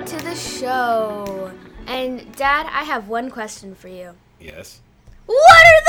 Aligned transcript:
welcome 0.00 0.18
to 0.18 0.24
the 0.24 0.34
show. 0.34 1.52
And 1.86 2.34
Dad, 2.36 2.66
I 2.66 2.84
have 2.84 3.08
one 3.08 3.30
question 3.30 3.74
for 3.74 3.88
you. 3.88 4.14
Yes. 4.40 4.80
What 5.26 5.64
are 5.66 5.82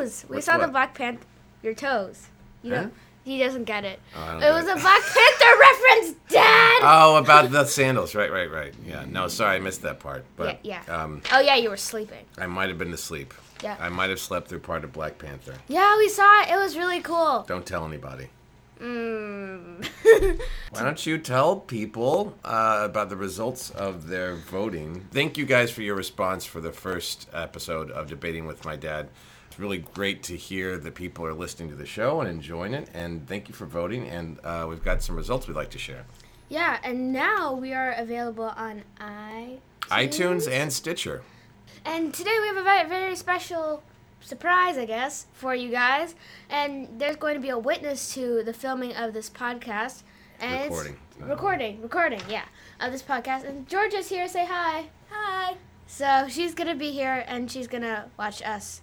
those? 0.00 0.24
We 0.28 0.36
What's 0.36 0.46
saw 0.46 0.56
the? 0.58 0.68
Black 0.68 0.94
Panther. 0.94 1.24
Your 1.62 1.74
toes. 1.74 2.28
You 2.62 2.74
Huh? 2.74 2.80
don't. 2.82 2.94
He 3.24 3.38
doesn't 3.38 3.64
get 3.64 3.84
it. 3.84 4.00
Oh, 4.16 4.38
it 4.38 4.50
was 4.52 4.66
it. 4.66 4.76
a 4.76 4.80
Black 4.80 5.02
Panther 5.02 5.58
reference, 5.60 6.16
Dad. 6.28 6.80
Oh, 6.82 7.16
about 7.16 7.50
the 7.50 7.64
sandals. 7.64 8.14
Right, 8.14 8.30
right, 8.30 8.50
right. 8.50 8.74
Yeah. 8.86 9.04
No, 9.08 9.28
sorry, 9.28 9.56
I 9.56 9.60
missed 9.60 9.82
that 9.82 9.98
part. 10.00 10.24
But 10.36 10.64
yeah, 10.64 10.82
yeah. 10.86 11.02
um, 11.04 11.22
oh 11.32 11.40
yeah, 11.40 11.56
you 11.56 11.70
were 11.70 11.76
sleeping. 11.78 12.24
I 12.38 12.46
might 12.46 12.68
have 12.68 12.78
been 12.78 12.92
asleep. 12.92 13.32
Yeah. 13.62 13.76
I 13.80 13.88
might 13.88 14.10
have 14.10 14.20
slept 14.20 14.48
through 14.48 14.60
part 14.60 14.84
of 14.84 14.92
Black 14.92 15.16
Panther. 15.18 15.54
Yeah, 15.68 15.96
we 15.96 16.08
saw 16.10 16.42
it. 16.42 16.50
It 16.50 16.56
was 16.56 16.76
really 16.76 17.00
cool. 17.00 17.44
Don't 17.48 17.64
tell 17.64 17.86
anybody. 17.86 18.28
Mm. 18.80 19.86
Why 20.70 20.82
don't 20.82 21.06
you 21.06 21.18
tell 21.18 21.56
people 21.56 22.34
uh, 22.44 22.80
about 22.82 23.08
the 23.08 23.16
results 23.16 23.70
of 23.70 24.08
their 24.08 24.34
voting? 24.34 25.06
Thank 25.12 25.38
you 25.38 25.46
guys 25.46 25.70
for 25.70 25.82
your 25.82 25.94
response 25.94 26.44
for 26.44 26.60
the 26.60 26.72
first 26.72 27.28
episode 27.32 27.90
of 27.90 28.08
Debating 28.08 28.46
with 28.46 28.64
My 28.64 28.76
Dad. 28.76 29.08
It's 29.48 29.58
really 29.58 29.78
great 29.78 30.22
to 30.24 30.36
hear 30.36 30.76
that 30.78 30.94
people 30.94 31.24
are 31.24 31.34
listening 31.34 31.68
to 31.70 31.76
the 31.76 31.86
show 31.86 32.20
and 32.20 32.28
enjoying 32.28 32.74
it. 32.74 32.88
And 32.92 33.26
thank 33.28 33.48
you 33.48 33.54
for 33.54 33.66
voting. 33.66 34.08
And 34.08 34.38
uh, 34.44 34.66
we've 34.68 34.84
got 34.84 35.02
some 35.02 35.16
results 35.16 35.46
we'd 35.46 35.56
like 35.56 35.70
to 35.70 35.78
share. 35.78 36.04
yeah, 36.48 36.78
and 36.82 37.12
now 37.12 37.52
we 37.52 37.72
are 37.72 37.92
available 37.92 38.52
on 38.56 38.82
i. 38.98 39.58
iTunes 39.84 40.50
and 40.50 40.72
Stitcher. 40.72 41.22
And 41.84 42.12
today 42.12 42.36
we 42.40 42.48
have 42.48 42.56
a 42.56 42.88
very 42.88 43.14
special 43.14 43.82
surprise, 44.24 44.76
I 44.78 44.84
guess, 44.86 45.26
for 45.32 45.54
you 45.54 45.70
guys. 45.70 46.14
And 46.50 46.88
there's 46.98 47.16
going 47.16 47.34
to 47.34 47.40
be 47.40 47.50
a 47.50 47.58
witness 47.58 48.12
to 48.14 48.42
the 48.42 48.52
filming 48.52 48.94
of 48.96 49.12
this 49.14 49.30
podcast. 49.30 50.02
And 50.40 50.52
it's- 50.54 50.68
Recording. 50.70 50.96
recording, 51.20 51.82
recording, 51.82 52.20
yeah, 52.28 52.44
of 52.80 52.90
this 52.90 53.02
podcast. 53.02 53.44
And 53.44 53.68
Georgia's 53.68 54.08
here. 54.08 54.26
Say 54.26 54.44
hi. 54.46 54.86
Hi. 55.10 55.56
So 55.86 56.26
she's 56.28 56.54
gonna 56.54 56.74
be 56.74 56.90
here, 56.90 57.24
and 57.28 57.48
she's 57.50 57.68
gonna 57.68 58.10
watch 58.18 58.42
us, 58.42 58.80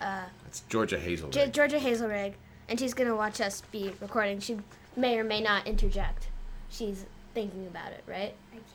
uh, 0.00 0.26
It's 0.46 0.60
Georgia 0.68 0.98
Hazel. 0.98 1.30
G- 1.30 1.46
Georgia 1.46 1.78
Hazelrig, 1.78 2.34
and 2.68 2.78
she's 2.78 2.94
gonna 2.94 3.16
watch 3.16 3.40
us 3.40 3.62
be 3.72 3.92
recording. 4.00 4.38
She 4.38 4.58
may 4.94 5.18
or 5.18 5.24
may 5.24 5.40
not 5.40 5.66
interject. 5.66 6.28
She's 6.70 7.04
thinking 7.34 7.66
about 7.66 7.90
it, 7.92 8.04
right? 8.06 8.34
I 8.52 8.56
can't. 8.56 8.66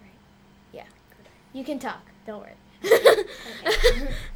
Right. 0.00 0.10
Yeah. 0.72 0.84
You 1.52 1.64
can 1.64 1.78
talk. 1.78 2.00
Don't 2.26 2.40
worry. 2.40 2.52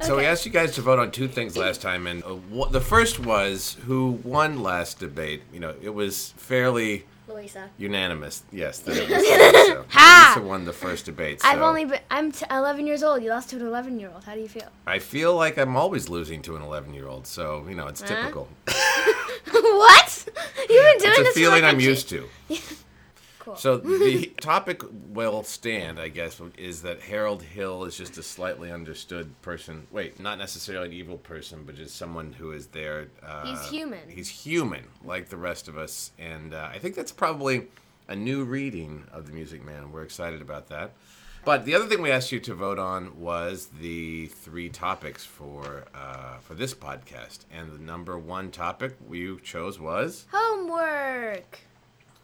So 0.01 0.17
we 0.17 0.25
asked 0.25 0.45
you 0.45 0.51
guys 0.51 0.73
to 0.75 0.81
vote 0.81 0.97
on 0.97 1.11
two 1.11 1.27
things 1.27 1.55
last 1.57 1.81
time, 1.81 2.07
and 2.07 2.23
uh, 2.23 2.35
wha- 2.49 2.69
the 2.69 2.81
first 2.81 3.19
was 3.19 3.77
who 3.85 4.19
won 4.23 4.63
last 4.63 4.97
debate. 4.99 5.43
You 5.53 5.59
know, 5.59 5.75
it 5.81 5.89
was 5.93 6.33
fairly 6.37 7.05
Louisa. 7.27 7.69
unanimous. 7.77 8.41
Yes, 8.51 8.79
that 8.79 8.97
it 8.97 9.07
was 9.09 9.17
Lisa. 9.19 9.85
Ha! 9.89 10.33
Lisa 10.35 10.47
won 10.47 10.65
the 10.65 10.73
first 10.73 11.05
debate. 11.05 11.41
I've 11.43 11.59
so 11.59 11.63
only 11.65 11.85
been. 11.85 11.99
I'm 12.09 12.31
t- 12.31 12.45
11 12.49 12.87
years 12.87 13.03
old. 13.03 13.21
You 13.21 13.29
lost 13.29 13.49
to 13.51 13.57
an 13.57 13.67
11 13.67 13.99
year 13.99 14.09
old. 14.11 14.23
How 14.23 14.33
do 14.33 14.39
you 14.39 14.47
feel? 14.49 14.69
I 14.87 14.97
feel 14.99 15.35
like 15.35 15.57
I'm 15.59 15.75
always 15.75 16.09
losing 16.09 16.41
to 16.43 16.55
an 16.55 16.63
11 16.63 16.93
year 16.93 17.07
old, 17.07 17.27
so 17.27 17.65
you 17.69 17.75
know 17.75 17.85
it's 17.87 18.01
Huh? 18.01 18.07
typical. 18.07 18.47
what? 19.51 20.25
You've 20.57 20.67
been 20.69 20.97
doing 20.99 21.11
It's 21.11 21.19
a 21.19 21.23
this 21.23 21.33
feeling 21.35 21.57
for 21.59 21.65
like 21.65 21.73
I'm 21.75 21.79
a 21.79 21.83
used 21.83 22.09
to. 22.09 22.27
Cool. 23.49 23.55
So 23.57 23.77
the 23.77 24.27
topic 24.41 24.83
will 25.09 25.41
stand, 25.43 25.99
I 25.99 26.09
guess, 26.09 26.39
is 26.57 26.83
that 26.83 27.01
Harold 27.01 27.41
Hill 27.41 27.83
is 27.85 27.97
just 27.97 28.17
a 28.17 28.23
slightly 28.23 28.71
understood 28.71 29.41
person. 29.41 29.87
Wait, 29.91 30.19
not 30.19 30.37
necessarily 30.37 30.87
an 30.87 30.93
evil 30.93 31.17
person, 31.17 31.63
but 31.65 31.75
just 31.75 31.95
someone 31.95 32.33
who 32.33 32.51
is 32.51 32.67
there. 32.67 33.07
Uh, 33.23 33.45
He's 33.45 33.69
human. 33.69 34.07
He's 34.07 34.29
human, 34.29 34.85
like 35.03 35.29
the 35.29 35.37
rest 35.37 35.67
of 35.67 35.77
us, 35.77 36.11
and 36.19 36.53
uh, 36.53 36.69
I 36.71 36.77
think 36.77 36.93
that's 36.95 37.11
probably 37.11 37.67
a 38.07 38.15
new 38.15 38.43
reading 38.43 39.05
of 39.11 39.25
the 39.25 39.31
Music 39.31 39.65
Man. 39.65 39.91
We're 39.91 40.03
excited 40.03 40.41
about 40.41 40.69
that. 40.69 40.91
But 41.45 41.63
the 41.65 41.73
other 41.73 41.87
thing 41.87 42.01
we 42.01 42.11
asked 42.11 42.31
you 42.31 42.39
to 42.41 42.53
vote 42.53 42.77
on 42.79 43.19
was 43.19 43.69
the 43.79 44.27
three 44.27 44.69
topics 44.69 45.23
for 45.25 45.85
uh, 45.95 46.37
for 46.39 46.53
this 46.53 46.73
podcast, 46.75 47.39
and 47.51 47.71
the 47.71 47.79
number 47.79 48.17
one 48.19 48.51
topic 48.51 48.97
we 49.07 49.37
chose 49.37 49.79
was 49.79 50.25
Homework. 50.31 51.59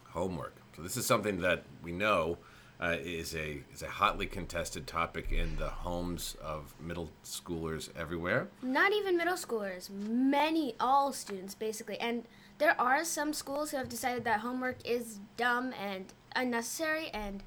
homework. 0.10 0.54
So 0.76 0.82
this 0.82 0.98
is 0.98 1.06
something 1.06 1.42
that 1.42 1.64
we 1.84 1.92
know 1.92 2.38
uh, 2.82 2.98
is 3.00 3.34
a 3.36 3.62
is 3.74 3.82
a 3.82 3.88
hotly 3.88 4.26
contested 4.26 4.86
topic 4.88 5.32
in 5.32 5.56
the 5.58 5.70
homes 5.70 6.36
of 6.44 6.74
middle 6.80 7.10
schoolers 7.24 7.90
everywhere. 7.98 8.50
Not 8.62 8.92
even 8.92 9.16
middle 9.16 9.36
schoolers. 9.36 9.90
Many, 9.90 10.76
all 10.80 11.14
students 11.14 11.56
basically. 11.56 11.98
And 12.00 12.26
there 12.58 12.80
are 12.80 13.06
some 13.06 13.34
schools 13.34 13.72
who 13.72 13.78
have 13.78 13.90
decided 13.90 14.24
that 14.26 14.42
homework 14.42 14.78
is 14.86 15.20
dumb 15.38 15.74
and 15.82 16.06
unnecessary, 16.36 17.10
and 17.14 17.44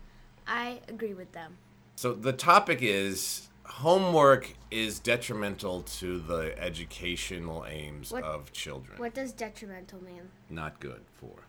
I 0.46 0.80
agree 0.88 1.14
with 1.14 1.32
them. 1.32 1.58
So 1.96 2.12
the 2.14 2.32
topic 2.32 2.78
is 2.80 3.48
homework 3.64 4.54
is 4.70 4.98
detrimental 4.98 5.82
to 5.82 6.18
the 6.18 6.58
educational 6.58 7.66
aims 7.66 8.10
What- 8.10 8.24
of 8.24 8.52
children. 8.52 8.98
What 8.98 9.14
does 9.14 9.32
detrimental 9.32 10.02
mean? 10.02 10.30
Not 10.48 10.80
good 10.80 11.02
for. 11.20 11.44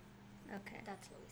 Okay. 0.53 0.81
That's 0.85 1.07
Louisa. 1.09 1.28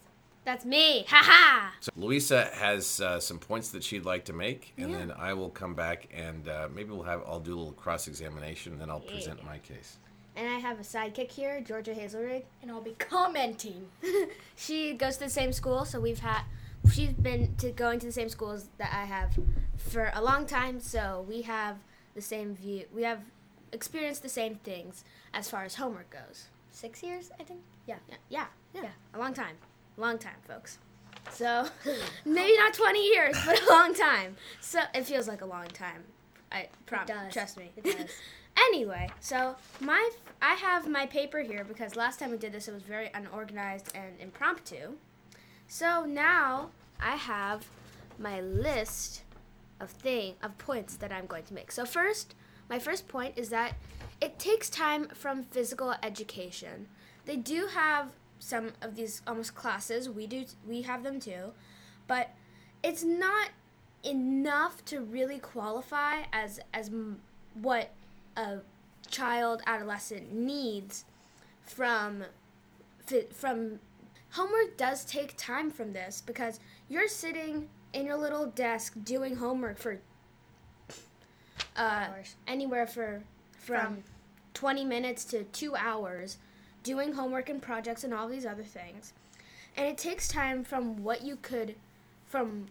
That's 0.48 0.64
me. 0.64 1.04
Ha 1.10 1.22
ha. 1.26 1.74
So 1.82 1.92
Louisa 1.98 2.50
has 2.54 3.02
uh, 3.02 3.20
some 3.20 3.38
points 3.38 3.72
that 3.72 3.84
she'd 3.84 4.06
like 4.06 4.24
to 4.26 4.34
make, 4.34 4.74
and 4.78 4.92
Yeah. 4.92 4.98
then 5.00 5.12
I 5.12 5.34
will 5.34 5.50
come 5.50 5.74
back 5.76 6.08
and 6.16 6.48
uh, 6.48 6.70
maybe 6.74 6.92
we'll 6.92 7.04
have 7.04 7.22
I'll 7.28 7.42
do 7.42 7.54
a 7.54 7.58
little 7.58 7.74
cross 7.74 8.08
examination, 8.08 8.72
and 8.72 8.80
then 8.80 8.90
I'll 8.90 9.02
present 9.02 9.44
my 9.44 9.58
case. 9.58 9.98
And 10.38 10.48
I 10.48 10.60
have 10.60 10.80
a 10.80 10.84
sidekick 10.84 11.32
here, 11.32 11.60
Georgia 11.60 11.94
Hazelrig. 11.94 12.44
And 12.62 12.72
I'll 12.72 12.80
be 12.80 12.96
commenting. 12.98 13.88
she 14.56 14.94
goes 14.94 15.18
to 15.18 15.26
the 15.26 15.30
same 15.30 15.52
school, 15.52 15.84
so 15.84 16.00
we've 16.00 16.20
had 16.20 16.44
she's 16.94 17.12
been 17.12 17.54
to 17.58 17.72
going 17.72 18.00
to 18.00 18.06
the 18.06 18.14
same 18.14 18.30
schools 18.30 18.70
that 18.78 18.94
I 18.94 19.04
have 19.04 19.38
for 19.76 20.12
a 20.14 20.22
long 20.22 20.46
time, 20.46 20.80
so 20.80 21.26
we 21.28 21.42
have 21.42 21.76
the 22.16 22.22
same 22.22 22.56
view. 22.56 22.86
We 22.96 23.04
have 23.04 23.20
experienced 23.74 24.24
the 24.24 24.30
same 24.30 24.56
things 24.64 25.04
as 25.34 25.50
far 25.50 25.66
as 25.66 25.76
homework 25.76 26.10
goes. 26.10 26.46
Six 26.72 27.04
years, 27.04 27.32
I 27.38 27.44
think. 27.44 27.60
Yeah, 27.86 27.98
yeah, 28.08 28.16
yeah, 28.30 28.46
yeah. 28.74 28.82
Yeah. 28.84 28.90
A 29.14 29.20
long 29.20 29.34
time, 29.34 29.58
long 29.98 30.18
time, 30.18 30.36
folks. 30.48 30.78
So 31.32 31.68
maybe 32.26 32.58
not 32.58 32.74
20 32.74 33.04
years, 33.04 33.38
but 33.46 33.62
a 33.62 33.66
long 33.70 33.94
time. 33.94 34.36
So 34.62 34.80
it 34.94 35.06
feels 35.06 35.28
like 35.28 35.42
a 35.42 35.46
long 35.46 35.68
time. 35.68 36.04
I 36.52 36.68
promise. 36.86 37.10
does. 37.10 37.34
Trust 37.34 37.58
me. 37.58 37.72
It 37.76 37.84
does. 37.84 38.10
anyway, 38.58 39.10
so 39.20 39.56
my 39.82 40.10
I 40.42 40.54
have 40.54 40.88
my 40.88 41.06
paper 41.06 41.40
here 41.40 41.64
because 41.64 41.96
last 41.96 42.20
time 42.20 42.32
we 42.32 42.38
did 42.38 42.54
this 42.54 42.68
it 42.68 42.74
was 42.74 42.84
very 42.84 43.10
unorganized 43.14 43.92
and 43.96 44.14
impromptu. 44.20 44.94
So 45.68 46.06
now 46.06 46.70
I 47.02 47.16
have 47.16 47.68
my 48.18 48.40
list 48.42 49.24
of 49.80 49.90
thing 49.90 50.36
of 50.42 50.58
points 50.58 50.96
that 50.98 51.12
I'm 51.12 51.26
going 51.26 51.44
to 51.44 51.54
make. 51.54 51.72
So 51.72 51.86
first, 51.86 52.34
my 52.70 52.80
first 52.80 53.08
point 53.08 53.34
is 53.38 53.50
that 53.50 53.74
it 54.22 54.40
takes 54.40 54.70
time 54.70 55.10
from 55.10 55.44
physical 55.44 55.94
education. 56.02 56.88
They 57.26 57.36
do 57.36 57.68
have 57.68 58.14
some 58.40 58.72
of 58.82 58.96
these 58.96 59.22
almost 59.28 59.56
classes. 59.56 60.10
We 60.10 60.28
do 60.28 60.46
we 60.68 60.84
have 60.84 61.04
them 61.04 61.20
too, 61.20 61.54
but 62.08 62.32
it's 62.84 63.04
not 63.04 63.50
enough 64.04 64.86
to 64.86 65.02
really 65.02 65.40
qualify 65.40 66.24
as 66.32 66.60
as 66.74 66.90
m- 66.90 67.20
what 67.56 67.92
a 68.36 68.60
child 69.10 69.62
adolescent 69.66 70.32
needs 70.34 71.06
from 71.64 72.24
from 73.34 73.80
homework 74.32 74.78
does 74.78 75.06
take 75.06 75.36
time 75.38 75.72
from 75.72 75.94
this 75.94 76.22
because 76.26 76.60
you're 76.90 77.08
sitting 77.08 77.70
in 77.94 78.06
your 78.06 78.18
little 78.18 78.46
desk 78.48 78.94
doing 79.04 79.38
homework 79.38 79.78
for 79.78 80.00
uh, 81.76 82.08
anywhere 82.48 82.86
for 82.88 83.22
from, 83.60 83.80
From- 83.96 84.04
20 84.54 84.86
minutes 84.86 85.24
to 85.26 85.44
2 85.44 85.76
hours 85.76 86.38
doing 86.88 87.12
homework 87.12 87.50
and 87.50 87.62
projects 87.62 88.06
and 88.06 88.14
all 88.14 88.30
these 88.30 88.46
other 88.46 88.64
things. 88.64 89.12
And 89.76 89.86
it 89.86 89.98
takes 89.98 90.30
time 90.30 90.64
from 90.64 91.04
what 91.04 91.22
you 91.22 91.36
could 91.42 91.76
from 92.26 92.68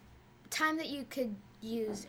time 0.48 0.78
that 0.78 0.88
you 0.88 1.04
could 1.10 1.34
use 1.60 2.06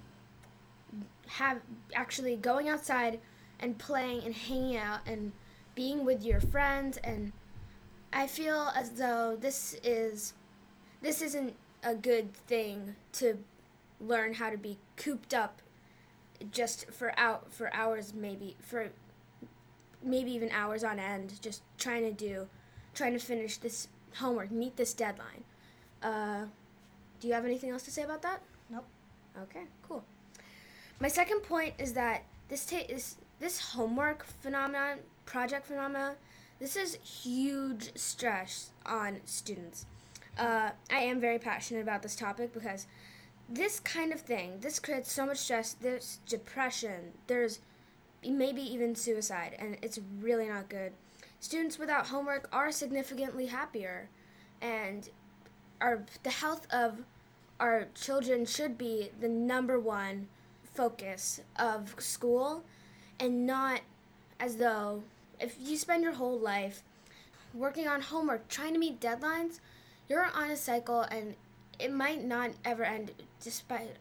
have 1.27 1.59
actually 1.94 2.38
going 2.38 2.69
outside 2.69 3.19
and 3.59 3.77
playing 3.77 4.24
and 4.24 4.33
hanging 4.33 4.77
out 4.77 5.01
and 5.06 5.33
being 5.75 6.06
with 6.06 6.24
your 6.24 6.39
friends. 6.39 6.95
And 7.04 7.33
I 8.13 8.25
feel 8.25 8.71
as 8.74 8.92
though 8.92 9.38
this 9.38 9.75
is 9.83 10.33
this 11.01 11.21
isn't 11.21 11.56
a 11.83 11.94
good 11.94 12.33
thing 12.33 12.95
to 13.13 13.38
learn 14.00 14.36
how 14.36 14.50
to 14.50 14.57
be 14.57 14.77
cooped 14.95 15.33
up 15.33 15.62
just 16.51 16.89
for 16.89 17.12
out 17.19 17.51
for 17.51 17.74
hours 17.74 18.13
maybe 18.13 18.56
for 18.62 18.92
maybe 20.07 20.31
even 20.31 20.50
hours 20.51 20.83
on 20.83 21.00
end 21.00 21.33
just 21.42 21.62
trying 21.77 22.04
to 22.04 22.12
do 22.12 22.48
trying 22.94 23.13
to 23.13 23.19
finish 23.19 23.57
this 23.57 23.88
homework 24.15 24.51
meet 24.51 24.75
this 24.77 24.94
deadline 24.94 25.44
uh, 26.04 26.45
do 27.19 27.27
you 27.27 27.33
have 27.33 27.45
anything 27.45 27.69
else 27.69 27.83
to 27.83 27.92
say 27.92 28.04
about 28.04 28.21
that 28.21 28.42
Nope. 28.69 28.86
okay 29.42 29.63
cool 29.88 30.04
my 31.00 31.07
second 31.07 31.42
point 31.42 31.74
is 31.77 31.94
that 31.94 32.24
this 32.50 32.65
ta- 32.65 32.88
is 32.89 33.18
this 33.39 33.59
homework 33.71 34.25
phenomenon 34.25 35.00
project 35.25 35.65
phenomenon 35.68 36.15
this 36.59 36.75
is 36.75 36.95
huge 36.95 37.92
stress 37.95 38.71
on 38.86 39.19
students 39.25 39.86
uh, 40.38 40.69
I 40.92 41.00
am 41.00 41.19
very 41.19 41.39
passionate 41.39 41.81
about 41.81 42.04
this 42.04 42.15
topic 42.15 42.54
because 42.54 42.86
this 43.50 43.80
kind 43.80 44.12
of 44.12 44.21
thing, 44.21 44.59
this 44.59 44.80
creates 44.80 45.12
so 45.12 45.25
much 45.25 45.38
stress. 45.38 45.74
There's 45.74 46.19
depression. 46.27 47.13
There's 47.27 47.59
maybe 48.25 48.62
even 48.62 48.96
suicide, 48.96 49.56
and 49.60 49.78
it's 49.81 50.00
really 50.19 50.48
not 50.48 50.69
good. 50.69 50.94
Students 51.40 51.78
without 51.78 52.08
homework 52.08 52.50
are 52.52 52.72
significantly 52.72 53.48
happier, 53.48 54.10
and 54.62 55.10
our 55.80 56.04
the 56.24 56.31
health 56.31 56.68
of 56.72 57.04
our 57.60 57.88
children 57.94 58.46
should 58.46 58.78
be 58.78 59.12
the 59.19 59.30
number 59.30 59.80
one 59.80 60.28
focus 60.74 61.42
of 61.58 61.96
school, 62.00 62.64
and 63.19 63.46
not 63.46 63.81
as 64.40 64.58
though 64.58 65.04
if 65.40 65.56
you 65.60 65.78
spend 65.78 66.04
your 66.04 66.14
whole 66.14 66.38
life 66.38 66.84
working 67.54 67.88
on 67.88 68.02
homework, 68.02 68.48
trying 68.48 68.74
to 68.74 68.80
meet 68.80 69.00
deadlines, 69.00 69.60
you're 70.10 70.25
on 70.25 70.52
a 70.52 70.58
cycle, 70.58 71.02
and 71.02 71.36
it 71.80 71.92
might 71.92 72.24
not 72.24 72.52
ever 72.66 72.84
end. 72.84 73.12
Despite 73.42 73.96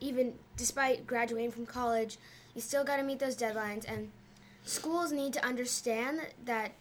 even 0.00 0.34
despite 0.56 1.06
graduating 1.06 1.52
from 1.52 1.66
college, 1.66 2.18
you 2.54 2.60
still 2.60 2.84
got 2.84 2.96
to 2.96 3.02
meet 3.02 3.18
those 3.18 3.36
deadlines, 3.36 3.84
and 3.86 4.10
schools 4.64 5.12
need 5.12 5.32
to 5.34 5.44
understand 5.44 6.20
that 6.44 6.72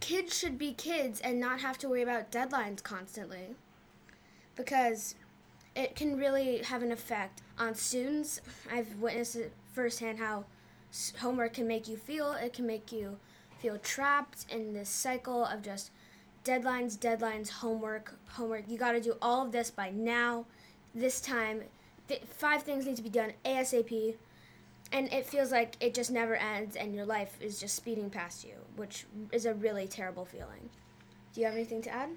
kids 0.00 0.36
should 0.36 0.58
be 0.58 0.72
kids 0.72 1.20
and 1.20 1.40
not 1.40 1.60
have 1.60 1.78
to 1.78 1.88
worry 1.88 2.02
about 2.02 2.30
deadlines 2.32 2.82
constantly 2.82 3.54
because 4.56 5.14
it 5.74 5.94
can 5.94 6.16
really 6.16 6.58
have 6.58 6.82
an 6.82 6.92
effect 6.92 7.42
on 7.58 7.74
students. 7.74 8.40
I've 8.70 9.00
witnessed 9.00 9.36
it 9.36 9.52
firsthand 9.72 10.18
how 10.18 10.44
homework 11.18 11.54
can 11.54 11.66
make 11.66 11.88
you 11.88 11.96
feel. 11.96 12.32
It 12.32 12.52
can 12.52 12.66
make 12.66 12.92
you 12.92 13.18
feel 13.58 13.78
trapped 13.78 14.46
in 14.48 14.74
this 14.74 14.88
cycle 14.88 15.44
of 15.44 15.62
just 15.62 15.90
deadlines, 16.44 16.98
deadlines, 16.98 17.50
homework, 17.50 18.18
homework. 18.30 18.64
You 18.68 18.78
got 18.78 18.92
to 18.92 19.00
do 19.00 19.16
all 19.22 19.46
of 19.46 19.52
this 19.52 19.70
by 19.70 19.90
now, 19.90 20.46
this 20.94 21.20
time. 21.20 21.62
Th- 22.08 22.22
five 22.22 22.62
things 22.62 22.86
need 22.86 22.96
to 22.96 23.02
be 23.02 23.08
done 23.08 23.32
ASAP. 23.44 24.16
And 24.92 25.12
it 25.12 25.24
feels 25.26 25.52
like 25.52 25.76
it 25.80 25.94
just 25.94 26.10
never 26.10 26.34
ends 26.34 26.74
and 26.74 26.94
your 26.94 27.04
life 27.06 27.36
is 27.40 27.60
just 27.60 27.76
speeding 27.76 28.10
past 28.10 28.44
you, 28.44 28.54
which 28.74 29.06
is 29.30 29.46
a 29.46 29.54
really 29.54 29.86
terrible 29.86 30.24
feeling. 30.24 30.68
Do 31.32 31.40
you 31.40 31.46
have 31.46 31.54
anything 31.54 31.80
to 31.82 31.90
add? 31.90 32.08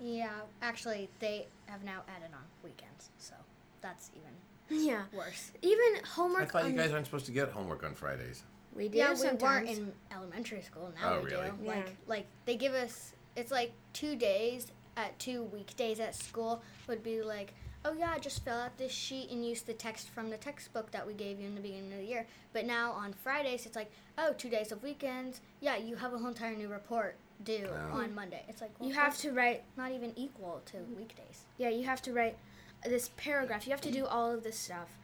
Yeah, 0.00 0.30
actually, 0.62 1.10
they 1.18 1.46
have 1.66 1.84
now 1.84 2.00
added 2.08 2.30
on 2.32 2.40
weekends, 2.64 3.10
so 3.18 3.34
that's 3.82 4.10
even 4.16 4.82
Yeah. 4.86 5.02
worse. 5.12 5.52
Even 5.60 6.02
homework 6.14 6.44
I 6.44 6.46
thought 6.46 6.64
you 6.64 6.70
on- 6.70 6.76
guys 6.76 6.90
aren't 6.92 7.04
supposed 7.04 7.26
to 7.26 7.32
get 7.32 7.50
homework 7.50 7.84
on 7.84 7.94
Fridays. 7.94 8.42
we 8.74 8.88
do 8.88 8.96
yeah, 8.96 9.12
we 9.12 9.28
weren't 9.36 9.68
in 9.68 9.92
elementary 10.10 10.62
school. 10.62 10.90
Now 10.98 11.16
Oh, 11.16 11.20
we 11.22 11.30
really? 11.32 11.50
do. 11.50 11.54
Yeah. 11.64 11.68
Like, 11.74 11.96
like 12.06 12.26
they 12.46 12.56
give 12.56 12.72
us. 12.72 13.12
It's 13.36 13.52
like 13.52 13.72
two 13.92 14.16
days 14.16 14.68
at 14.96 15.18
two 15.18 15.42
weekdays 15.44 16.00
at 16.00 16.14
school 16.14 16.62
would 16.88 17.02
be 17.02 17.20
like, 17.22 17.52
oh 17.84 17.92
yeah, 17.98 18.16
just 18.18 18.44
fill 18.44 18.54
out 18.54 18.78
this 18.78 18.92
sheet 18.92 19.30
and 19.30 19.44
use 19.44 19.62
the 19.62 19.72
text 19.72 20.08
from 20.08 20.30
the 20.30 20.36
textbook 20.36 20.90
that 20.92 21.06
we 21.06 21.12
gave 21.14 21.40
you 21.40 21.46
in 21.46 21.54
the 21.54 21.60
beginning 21.60 21.92
of 21.92 21.98
the 21.98 22.04
year. 22.04 22.26
But 22.52 22.66
now 22.66 22.92
on 22.92 23.12
Fridays, 23.12 23.66
it's 23.66 23.76
like, 23.76 23.90
oh, 24.18 24.32
two 24.38 24.48
days 24.48 24.70
of 24.72 24.82
weekends. 24.82 25.40
Yeah, 25.60 25.76
you 25.76 25.96
have 25.96 26.12
a 26.12 26.18
whole 26.18 26.28
entire 26.28 26.54
new 26.54 26.68
report 26.68 27.16
due 27.44 27.68
Oh. 27.92 27.98
on 27.98 28.14
Monday. 28.14 28.42
It's 28.48 28.60
like 28.60 28.70
well, 28.78 28.88
you 28.88 28.94
have 28.94 29.16
to 29.18 29.32
write 29.32 29.62
not 29.76 29.90
even 29.92 30.12
equal 30.16 30.62
to 30.66 30.76
weekdays. 30.96 31.42
Yeah, 31.58 31.70
you 31.70 31.84
have 31.84 32.00
to 32.02 32.12
write 32.12 32.36
this 32.84 33.10
paragraph. 33.16 33.66
You 33.66 33.72
have 33.72 33.80
to 33.82 33.90
do 33.92 34.06
all 34.06 34.30
of 34.30 34.44
this 34.44 34.58
stuff 34.58 34.96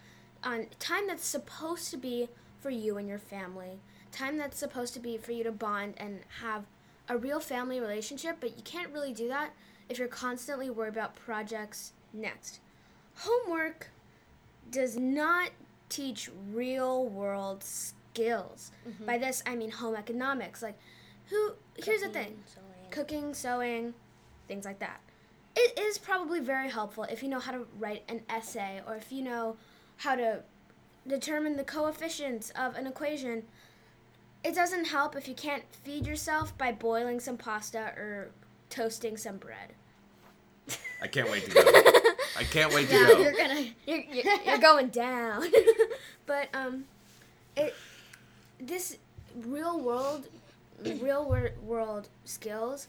on 0.45 0.67
time 0.79 1.07
that's 1.09 1.27
supposed 1.27 1.91
to 1.91 1.97
be 1.97 2.29
for 2.61 2.71
you 2.71 2.97
and 2.97 3.09
your 3.09 3.19
family. 3.19 3.81
Time 4.13 4.39
that's 4.39 4.57
supposed 4.59 4.95
to 4.95 5.01
be 5.01 5.17
for 5.19 5.33
you 5.33 5.43
to 5.45 5.53
bond 5.53 5.95
and 5.97 6.21
have 6.41 6.65
a 7.09 7.17
real 7.17 7.41
family 7.41 7.81
relationship, 7.81 8.37
but 8.41 8.57
you 8.57 8.63
can't 8.63 8.93
really 8.93 9.13
do 9.13 9.27
that 9.29 9.51
if 9.89 9.99
you're 9.99 10.09
constantly 10.09 10.71
worried 10.71 10.93
about 10.93 11.17
projects 11.17 11.93
next. 12.13 12.61
Homework 13.19 13.89
does 14.71 14.97
not 14.97 15.51
teach 15.89 16.31
real 16.53 17.07
world 17.07 17.65
skills. 17.65 18.71
Mm-hmm. 18.89 19.07
By 19.07 19.19
this 19.19 19.43
I 19.47 19.55
mean 19.57 19.71
home 19.71 19.97
economics. 19.97 20.63
Like 20.63 20.79
who 21.31 21.53
here's 21.83 22.03
the 22.03 22.09
thing 22.09 22.39
sewing. 22.47 22.91
cooking, 22.91 23.35
sewing, 23.35 23.95
things 24.47 24.65
like 24.65 24.79
that. 24.79 25.01
It 25.57 25.79
is 25.79 25.99
probably 25.99 26.41
very 26.41 26.71
helpful 26.71 27.05
if 27.05 27.23
you 27.23 27.29
know 27.29 27.41
how 27.41 27.53
to 27.53 27.67
write 27.79 28.05
an 28.09 28.23
essay 28.29 28.81
or 28.87 28.95
if 28.95 29.11
you 29.11 29.23
know 29.23 29.57
how 29.97 30.15
to 30.15 30.43
determine 31.07 31.57
the 31.57 31.65
coefficients 31.65 32.51
of 32.51 32.77
an 32.77 32.87
equation. 32.87 33.45
It 34.45 34.55
doesn't 34.55 34.87
help 34.87 35.17
if 35.17 35.27
you 35.27 35.35
can't 35.35 35.65
feed 35.83 36.07
yourself 36.07 36.57
by 36.57 36.71
boiling 36.71 37.19
some 37.19 37.37
pasta 37.37 37.93
or 37.97 38.31
toasting 38.71 39.17
some 39.17 39.37
bread. 39.39 39.73
I 41.03 41.09
can't 41.09 41.29
wait 41.29 41.45
to 41.47 41.51
go. 41.55 41.83
Can't 42.51 42.73
wait 42.73 42.89
to 42.89 42.93
go. 42.93 43.19
you're 43.19 43.33
gonna. 43.33 43.67
You're, 43.87 44.05
you're, 44.11 44.43
you're 44.47 44.59
going 44.59 44.89
down. 44.89 45.45
but 46.27 46.49
um, 46.55 46.85
it 47.57 47.75
this 48.61 48.97
real 49.37 49.79
world, 49.81 50.29
real 51.01 51.25
wor- 51.25 51.53
world 51.63 52.09
skills. 52.25 52.89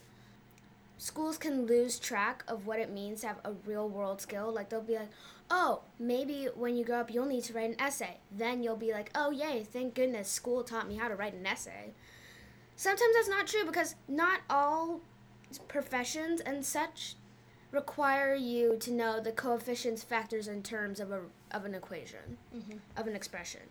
Schools 0.98 1.38
can 1.38 1.66
lose 1.66 1.98
track 1.98 2.44
of 2.46 2.66
what 2.66 2.78
it 2.78 2.90
means 2.90 3.22
to 3.22 3.28
have 3.28 3.38
a 3.44 3.52
real 3.66 3.88
world 3.88 4.20
skill. 4.20 4.52
Like 4.52 4.68
they'll 4.70 4.82
be 4.82 4.96
like, 4.96 5.10
"Oh, 5.50 5.80
maybe 5.98 6.48
when 6.54 6.76
you 6.76 6.84
grow 6.84 7.00
up, 7.00 7.12
you'll 7.12 7.26
need 7.26 7.44
to 7.44 7.52
write 7.52 7.70
an 7.70 7.80
essay." 7.80 8.18
Then 8.30 8.62
you'll 8.62 8.76
be 8.76 8.92
like, 8.92 9.10
"Oh, 9.14 9.30
yay! 9.30 9.62
Thank 9.62 9.94
goodness 9.94 10.28
school 10.28 10.62
taught 10.62 10.88
me 10.88 10.96
how 10.96 11.08
to 11.08 11.14
write 11.14 11.34
an 11.34 11.46
essay." 11.46 11.92
Sometimes 12.76 13.14
that's 13.14 13.28
not 13.28 13.46
true 13.46 13.64
because 13.66 13.94
not 14.08 14.40
all 14.48 15.00
professions 15.68 16.40
and 16.40 16.64
such 16.64 17.14
require 17.72 18.34
you 18.34 18.76
to 18.80 18.90
know 18.90 19.20
the 19.20 19.32
coefficients, 19.32 20.02
factors, 20.02 20.48
and 20.48 20.64
terms 20.64 21.00
of 21.00 21.12
a 21.12 21.20
of 21.50 21.64
an 21.64 21.74
equation, 21.74 22.38
mm-hmm. 22.54 22.78
of 22.96 23.06
an 23.06 23.14
expression. 23.14 23.62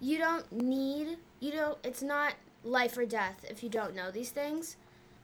You 0.00 0.18
don't 0.18 0.50
need 0.52 1.18
you 1.40 1.52
don't. 1.52 1.78
It's 1.84 2.02
not 2.02 2.34
life 2.64 2.96
or 2.96 3.06
death 3.06 3.44
if 3.48 3.62
you 3.62 3.68
don't 3.68 3.94
know 3.94 4.10
these 4.10 4.30
things. 4.30 4.76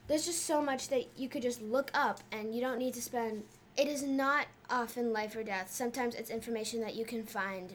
There's 0.07 0.25
just 0.25 0.45
so 0.45 0.61
much 0.61 0.89
that 0.89 1.07
you 1.17 1.27
could 1.27 1.41
just 1.41 1.61
look 1.61 1.89
up, 1.93 2.19
and 2.31 2.53
you 2.53 2.61
don't 2.61 2.77
need 2.77 2.93
to 2.93 3.01
spend. 3.01 3.43
It 3.75 3.87
is 3.87 4.03
not 4.03 4.47
often 4.69 5.11
life 5.11 5.35
or 5.35 5.43
death. 5.43 5.71
Sometimes 5.71 6.15
it's 6.15 6.29
information 6.29 6.81
that 6.81 6.95
you 6.95 7.05
can 7.05 7.23
find 7.23 7.73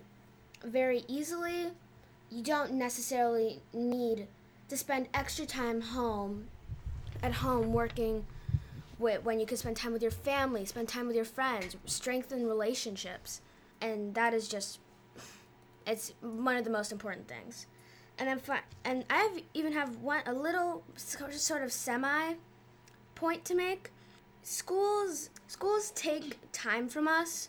very 0.65 1.05
easily. 1.09 1.73
You 2.31 2.43
don't 2.43 2.73
necessarily 2.73 3.61
need 3.73 4.29
to 4.69 4.77
spend 4.77 5.09
extra 5.13 5.45
time 5.45 5.81
home, 5.81 6.47
at 7.23 7.33
home 7.33 7.73
working 7.73 8.25
when 9.01 9.41
you 9.41 9.47
can 9.47 9.57
spend 9.57 9.77
time 9.77 9.93
with 9.93 10.03
your 10.03 10.11
family, 10.11 10.65
spend 10.65 10.89
time 10.89 11.07
with 11.07 11.17
your 11.17 11.25
friends, 11.25 11.77
strengthen 11.87 12.47
relationships, 12.47 13.41
and 13.81 14.15
that 14.15 14.35
is 14.35 14.49
just 14.49 14.79
it's 15.87 16.13
one 16.21 16.57
of 16.57 16.65
the 16.65 16.71
most 16.71 16.93
important 16.93 17.27
things. 17.27 17.67
And 18.19 18.29
I'm 18.29 18.39
fi- 18.39 18.63
and 18.85 19.05
I 19.09 19.17
have 19.17 19.43
even 19.55 19.73
have 19.73 19.97
one 20.03 20.23
a 20.27 20.33
little 20.35 20.83
so- 20.97 21.31
sort 21.31 21.63
of 21.63 21.73
semi 21.73 22.35
point 23.15 23.45
to 23.47 23.55
make. 23.55 23.91
Schools 24.43 25.31
schools 25.47 25.91
take 25.93 26.39
time 26.53 26.89
from 26.89 27.09
us 27.09 27.49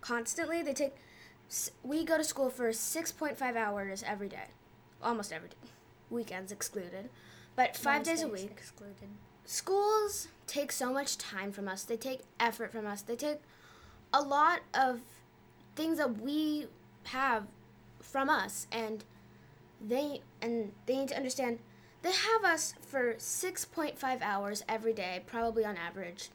constantly. 0.00 0.62
They 0.62 0.74
take 0.74 0.96
we 1.82 2.04
go 2.04 2.18
to 2.18 2.24
school 2.24 2.50
for 2.50 2.70
6.5 2.70 3.56
hours 3.56 4.02
every 4.06 4.28
day. 4.28 4.48
Almost 5.02 5.32
every 5.32 5.48
day. 5.50 5.56
Weekends 6.10 6.50
excluded. 6.52 7.08
But 7.56 7.76
5 7.76 8.02
days 8.02 8.22
a 8.22 8.28
week 8.28 8.50
excluded. 8.50 9.08
Schools 9.48 10.28
take 10.46 10.70
so 10.70 10.92
much 10.92 11.16
time 11.16 11.50
from 11.52 11.68
us. 11.68 11.82
They 11.82 11.96
take 11.96 12.20
effort 12.38 12.70
from 12.70 12.86
us. 12.86 13.00
They 13.00 13.16
take 13.16 13.38
a 14.12 14.20
lot 14.20 14.60
of 14.74 15.00
things 15.74 15.96
that 15.96 16.20
we 16.20 16.66
have 17.04 17.46
from 18.00 18.28
us 18.28 18.66
and 18.70 19.04
they 19.80 20.20
and 20.42 20.72
they 20.86 20.96
need 20.96 21.08
to 21.08 21.16
understand 21.16 21.58
they 22.02 22.12
have 22.12 22.44
us 22.44 22.74
for 22.80 23.14
6.5 23.14 24.22
hours 24.22 24.64
every 24.68 24.92
day, 24.92 25.22
probably 25.26 25.64
on 25.64 25.76
average. 25.76 26.28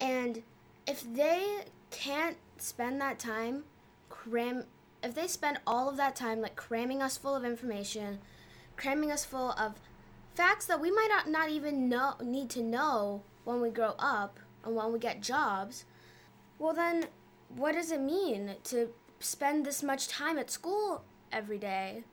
And 0.00 0.42
if 0.86 1.02
they 1.14 1.62
can't 1.90 2.36
spend 2.58 3.00
that 3.00 3.18
time 3.18 3.64
cram 4.08 4.64
if 5.02 5.14
they 5.14 5.26
spend 5.26 5.58
all 5.66 5.88
of 5.88 5.96
that 5.96 6.14
time 6.14 6.42
like 6.42 6.56
cramming 6.56 7.00
us 7.00 7.16
full 7.16 7.34
of 7.34 7.44
information, 7.44 8.18
cramming 8.76 9.10
us 9.10 9.24
full 9.24 9.52
of 9.52 9.80
facts 10.34 10.66
that 10.66 10.80
we 10.80 10.90
might 10.90 11.22
not, 11.26 11.50
even 11.50 11.88
know 11.88 12.14
need 12.22 12.50
to 12.50 12.62
know 12.62 13.22
when 13.44 13.60
we 13.60 13.70
grow 13.70 13.94
up 13.98 14.38
and 14.64 14.74
when 14.74 14.92
we 14.92 14.98
get 14.98 15.20
jobs, 15.20 15.84
well 16.58 16.74
then 16.74 17.06
what 17.48 17.72
does 17.72 17.90
it 17.90 18.00
mean 18.00 18.56
to 18.64 18.90
spend 19.18 19.64
this 19.64 19.82
much 19.82 20.08
time 20.08 20.38
at 20.38 20.50
school 20.50 21.02
every 21.32 21.58
day? 21.58 22.04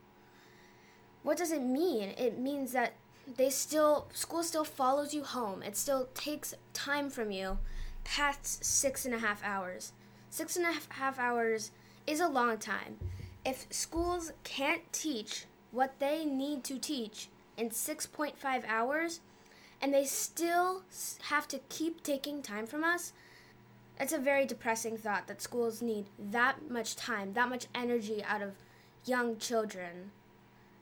What 1.24 1.38
does 1.38 1.52
it 1.52 1.62
mean? 1.62 2.14
It 2.18 2.40
means 2.40 2.72
that 2.72 2.94
they 3.36 3.50
still 3.50 4.08
school 4.14 4.44
still 4.44 4.64
follows 4.64 5.14
you 5.14 5.24
home. 5.24 5.62
It 5.62 5.76
still 5.76 6.08
takes 6.14 6.54
time 6.74 7.10
from 7.10 7.32
you 7.32 7.58
past 8.04 8.64
six 8.64 9.06
and 9.06 9.14
a 9.14 9.20
half 9.20 9.44
hours. 9.44 9.92
Six 10.30 10.56
and 10.56 10.66
a 10.66 10.94
half 10.94 11.20
hours 11.20 11.72
is 12.06 12.20
a 12.20 12.28
long 12.28 12.58
time. 12.58 12.98
If 13.46 13.68
schools 13.70 14.32
can't 14.44 14.82
teach 14.92 15.46
what 15.72 16.00
they 16.00 16.26
need 16.26 16.64
to 16.66 16.80
teach 16.80 17.30
in 17.58 17.70
6.5 17.70 18.36
hours, 18.68 19.20
and 19.82 19.94
they 19.94 20.06
still 20.06 20.84
have 21.24 21.48
to 21.50 21.60
keep 21.70 22.04
taking 22.04 22.42
time 22.42 22.68
from 22.68 22.84
us. 22.84 23.14
It's 24.00 24.14
a 24.14 24.20
very 24.20 24.46
depressing 24.46 24.98
thought 24.98 25.28
that 25.28 25.42
schools 25.42 25.82
need 25.82 26.06
that 26.20 26.70
much 26.70 26.96
time, 26.96 27.34
that 27.34 27.50
much 27.50 27.66
energy 27.74 28.24
out 28.24 28.42
of 28.44 28.52
young 29.06 29.38
children. 29.38 30.12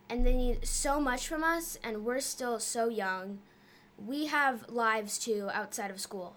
And 0.10 0.26
they 0.26 0.36
need 0.36 0.68
so 0.68 1.00
much 1.00 1.28
from 1.28 1.44
us, 1.44 1.80
and 1.84 2.06
we're 2.06 2.20
still 2.20 2.60
so 2.60 2.90
young. 2.90 3.40
We 3.98 4.28
have 4.28 4.70
lives 4.70 5.18
too 5.18 5.50
outside 5.54 5.90
of 5.90 6.00
school. 6.00 6.36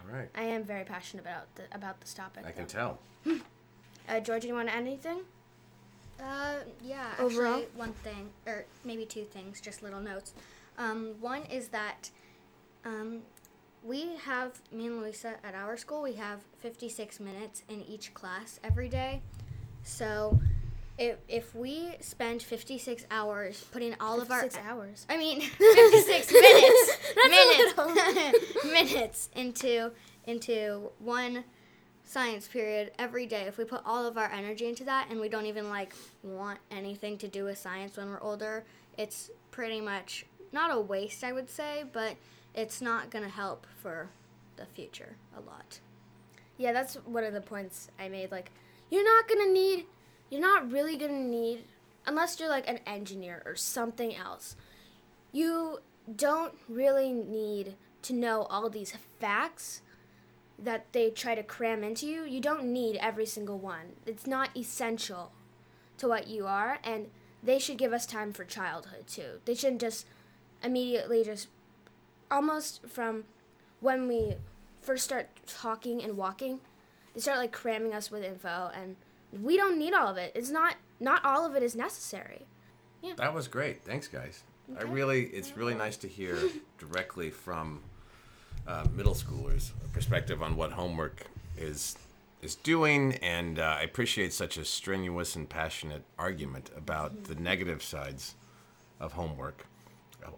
All 0.00 0.12
right. 0.12 0.28
I 0.34 0.44
am 0.44 0.64
very 0.64 0.84
passionate 0.84 1.22
about 1.22 1.54
the, 1.54 1.64
about 1.72 2.00
this 2.00 2.14
topic. 2.14 2.44
I 2.46 2.52
can 2.52 2.66
tell. 2.66 2.98
Uh, 4.08 4.20
George, 4.20 4.42
do 4.42 4.46
you 4.46 4.54
want 4.54 4.68
to 4.68 4.74
add 4.74 4.82
anything? 4.82 5.22
Uh, 6.20 6.54
yeah, 6.82 7.12
Overall? 7.18 7.54
actually, 7.54 7.68
one 7.74 7.92
thing, 7.92 8.30
or 8.46 8.64
maybe 8.84 9.04
two 9.04 9.24
things, 9.24 9.60
just 9.60 9.82
little 9.82 10.00
notes. 10.00 10.32
Um, 10.78 11.14
one 11.20 11.42
is 11.50 11.68
that 11.68 12.10
um, 12.84 13.20
we 13.82 14.16
have, 14.24 14.60
me 14.72 14.86
and 14.86 14.98
Louisa 15.00 15.34
at 15.44 15.54
our 15.54 15.76
school, 15.76 16.02
we 16.02 16.14
have 16.14 16.40
56 16.58 17.20
minutes 17.20 17.62
in 17.68 17.82
each 17.82 18.14
class 18.14 18.60
every 18.64 18.88
day. 18.88 19.22
So 19.82 20.38
if, 20.98 21.16
if 21.28 21.54
we 21.54 21.94
spend 22.00 22.42
56 22.42 23.06
hours 23.10 23.64
putting 23.70 23.94
all 24.00 24.20
of 24.20 24.30
our. 24.30 24.42
Six 24.42 24.58
hours. 24.66 25.06
I 25.08 25.16
mean, 25.16 25.40
56 25.58 26.32
minutes. 26.32 26.96
Minutes. 27.28 28.64
minutes 28.64 29.28
into 29.34 29.90
into 30.26 30.90
one 30.98 31.44
science 32.06 32.48
period 32.48 32.92
every 32.98 33.26
day. 33.26 33.42
If 33.42 33.58
we 33.58 33.64
put 33.64 33.82
all 33.84 34.06
of 34.06 34.16
our 34.16 34.30
energy 34.30 34.66
into 34.66 34.84
that 34.84 35.08
and 35.10 35.20
we 35.20 35.28
don't 35.28 35.46
even 35.46 35.68
like 35.68 35.92
want 36.22 36.58
anything 36.70 37.18
to 37.18 37.28
do 37.28 37.44
with 37.44 37.58
science 37.58 37.96
when 37.96 38.08
we're 38.08 38.22
older, 38.22 38.64
it's 38.96 39.30
pretty 39.50 39.80
much 39.80 40.24
not 40.52 40.74
a 40.74 40.80
waste, 40.80 41.22
I 41.22 41.32
would 41.32 41.50
say, 41.50 41.84
but 41.92 42.16
it's 42.54 42.80
not 42.80 43.10
going 43.10 43.24
to 43.24 43.30
help 43.30 43.66
for 43.82 44.08
the 44.56 44.64
future 44.66 45.16
a 45.36 45.40
lot. 45.40 45.80
Yeah, 46.56 46.72
that's 46.72 46.94
one 46.94 47.24
of 47.24 47.34
the 47.34 47.40
points 47.40 47.90
I 47.98 48.08
made. 48.08 48.30
Like, 48.30 48.50
you're 48.90 49.04
not 49.04 49.28
gonna 49.28 49.52
need, 49.52 49.86
you're 50.30 50.40
not 50.40 50.70
really 50.70 50.96
gonna 50.96 51.12
need, 51.12 51.64
unless 52.06 52.40
you're 52.40 52.48
like 52.48 52.68
an 52.68 52.80
engineer 52.86 53.42
or 53.44 53.56
something 53.56 54.14
else, 54.16 54.56
you 55.32 55.80
don't 56.14 56.54
really 56.68 57.12
need 57.12 57.74
to 58.02 58.14
know 58.14 58.44
all 58.44 58.70
these 58.70 58.94
facts 59.20 59.82
that 60.58 60.86
they 60.92 61.10
try 61.10 61.34
to 61.34 61.42
cram 61.42 61.84
into 61.84 62.06
you. 62.06 62.24
You 62.24 62.40
don't 62.40 62.72
need 62.72 62.96
every 62.96 63.26
single 63.26 63.58
one. 63.58 63.92
It's 64.06 64.26
not 64.26 64.56
essential 64.56 65.32
to 65.98 66.08
what 66.08 66.28
you 66.28 66.46
are, 66.46 66.78
and 66.84 67.08
they 67.42 67.58
should 67.58 67.78
give 67.78 67.92
us 67.92 68.06
time 68.06 68.32
for 68.32 68.44
childhood 68.44 69.06
too. 69.06 69.40
They 69.44 69.54
shouldn't 69.54 69.80
just 69.80 70.06
immediately 70.62 71.24
just 71.24 71.48
almost 72.30 72.86
from 72.86 73.24
when 73.80 74.08
we 74.08 74.34
first 74.80 75.04
start 75.04 75.28
talking 75.46 76.02
and 76.02 76.16
walking, 76.16 76.60
they 77.14 77.20
start 77.20 77.38
like 77.38 77.52
cramming 77.52 77.92
us 77.92 78.10
with 78.10 78.22
info, 78.22 78.70
and 78.74 78.96
we 79.42 79.56
don't 79.56 79.78
need 79.78 79.92
all 79.92 80.08
of 80.08 80.16
it. 80.16 80.32
It's 80.34 80.50
not 80.50 80.76
not 81.00 81.24
all 81.24 81.44
of 81.44 81.54
it 81.54 81.62
is 81.62 81.76
necessary. 81.76 82.46
Yeah. 83.02 83.14
That 83.16 83.34
was 83.34 83.48
great. 83.48 83.84
Thanks, 83.84 84.08
guys. 84.08 84.42
I 84.78 84.82
really, 84.82 85.24
it's 85.26 85.56
really 85.56 85.74
nice 85.74 85.96
to 85.98 86.08
hear 86.08 86.38
directly 86.78 87.30
from 87.30 87.82
uh, 88.66 88.84
middle 88.94 89.14
schoolers 89.14 89.70
a 89.84 89.88
perspective 89.88 90.42
on 90.42 90.56
what 90.56 90.72
homework 90.72 91.26
is 91.56 91.96
is 92.42 92.54
doing, 92.54 93.14
and 93.22 93.58
uh, 93.58 93.76
I 93.80 93.82
appreciate 93.82 94.32
such 94.32 94.56
a 94.58 94.64
strenuous 94.64 95.36
and 95.36 95.48
passionate 95.48 96.04
argument 96.18 96.70
about 96.76 97.24
the 97.24 97.34
negative 97.34 97.82
sides 97.82 98.34
of 99.00 99.12
homework. 99.14 99.66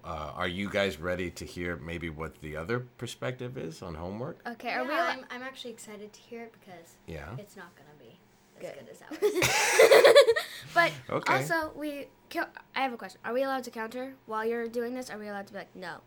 Uh, 0.05 0.33
are 0.37 0.47
you 0.49 0.69
guys 0.71 0.99
ready 1.01 1.31
to 1.31 1.45
hear 1.45 1.77
maybe 1.77 2.09
what 2.11 2.41
the 2.41 2.57
other 2.57 2.81
perspective 2.81 3.57
is 3.59 3.83
on 3.83 3.95
homework? 3.95 4.39
Okay, 4.47 4.71
are 4.73 4.85
we? 4.85 4.91
Yeah, 4.91 5.01
al- 5.01 5.11
I'm, 5.11 5.25
I'm 5.31 5.43
actually 5.43 5.71
excited 5.73 6.13
to 6.13 6.21
hear 6.21 6.43
it 6.45 6.53
because 6.61 6.95
Yeah. 7.07 7.29
it's 7.39 7.57
not 7.57 7.73
going 7.75 7.89
to 7.91 8.05
be 8.05 8.19
as 8.57 8.63
Good. 8.63 8.79
good, 8.79 8.89
as 8.91 9.03
ours. 9.03 10.25
but 10.75 10.93
Okay. 11.11 11.33
also, 11.35 11.73
we. 11.75 12.07
I 12.77 12.81
have 12.83 12.93
a 12.93 12.97
question. 12.97 13.21
Are 13.25 13.33
we 13.33 13.43
allowed 13.43 13.65
to 13.65 13.71
counter 13.71 14.15
while 14.27 14.45
you're 14.45 14.69
doing 14.69 14.95
this? 14.95 15.09
Are 15.11 15.19
we 15.19 15.29
allowed 15.29 15.47
to 15.47 15.53
be 15.55 15.59
like, 15.61 15.75
no, 15.75 15.97
that 15.97 16.03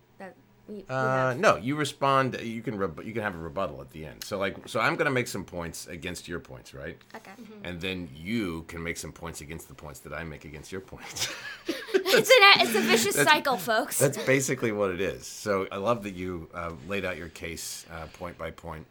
we, 0.72 0.78
we 0.78 0.86
Uh, 0.90 1.30
have- 1.30 1.40
no, 1.40 1.58
you 1.58 1.76
respond. 1.76 2.40
You 2.42 2.62
can 2.62 2.78
reb- 2.78 3.04
you 3.06 3.14
can 3.14 3.22
have 3.22 3.36
a 3.36 3.38
rebuttal 3.38 3.82
at 3.82 3.92
the 3.92 4.06
end. 4.06 4.24
So 4.24 4.38
like, 4.38 4.56
so 4.68 4.80
I'm 4.80 4.96
gonna 4.96 5.12
make 5.12 5.28
some 5.28 5.44
points 5.44 5.88
against 5.88 6.28
your 6.28 6.40
points, 6.40 6.74
right? 6.74 6.98
Okay. 7.16 7.32
And 7.64 7.80
then 7.82 8.10
you 8.16 8.64
can 8.68 8.82
make 8.82 8.98
some 8.98 9.12
points 9.12 9.42
against 9.42 9.68
the 9.68 9.74
points 9.74 10.00
that 10.02 10.14
I 10.14 10.24
make 10.24 10.46
against 10.46 10.72
your 10.72 10.82
points. 10.82 11.28
it's 11.68 12.30
a 12.30 12.62
it's 12.64 12.76
a 12.76 12.82
vicious 12.82 13.16
cycle, 13.16 13.58
folks. 13.58 14.00
That's 14.00 14.18
basically 14.26 14.72
what 14.72 14.92
it 14.92 15.02
is. 15.02 15.28
So 15.28 15.68
I 15.72 15.78
love 15.78 16.04
that 16.04 16.16
you 16.16 16.50
uh, 16.54 16.72
laid 16.88 17.06
out 17.06 17.18
your 17.18 17.30
case 17.30 17.86
uh, 17.92 18.06
point 18.14 18.38
by 18.38 18.52
point. 18.52 18.86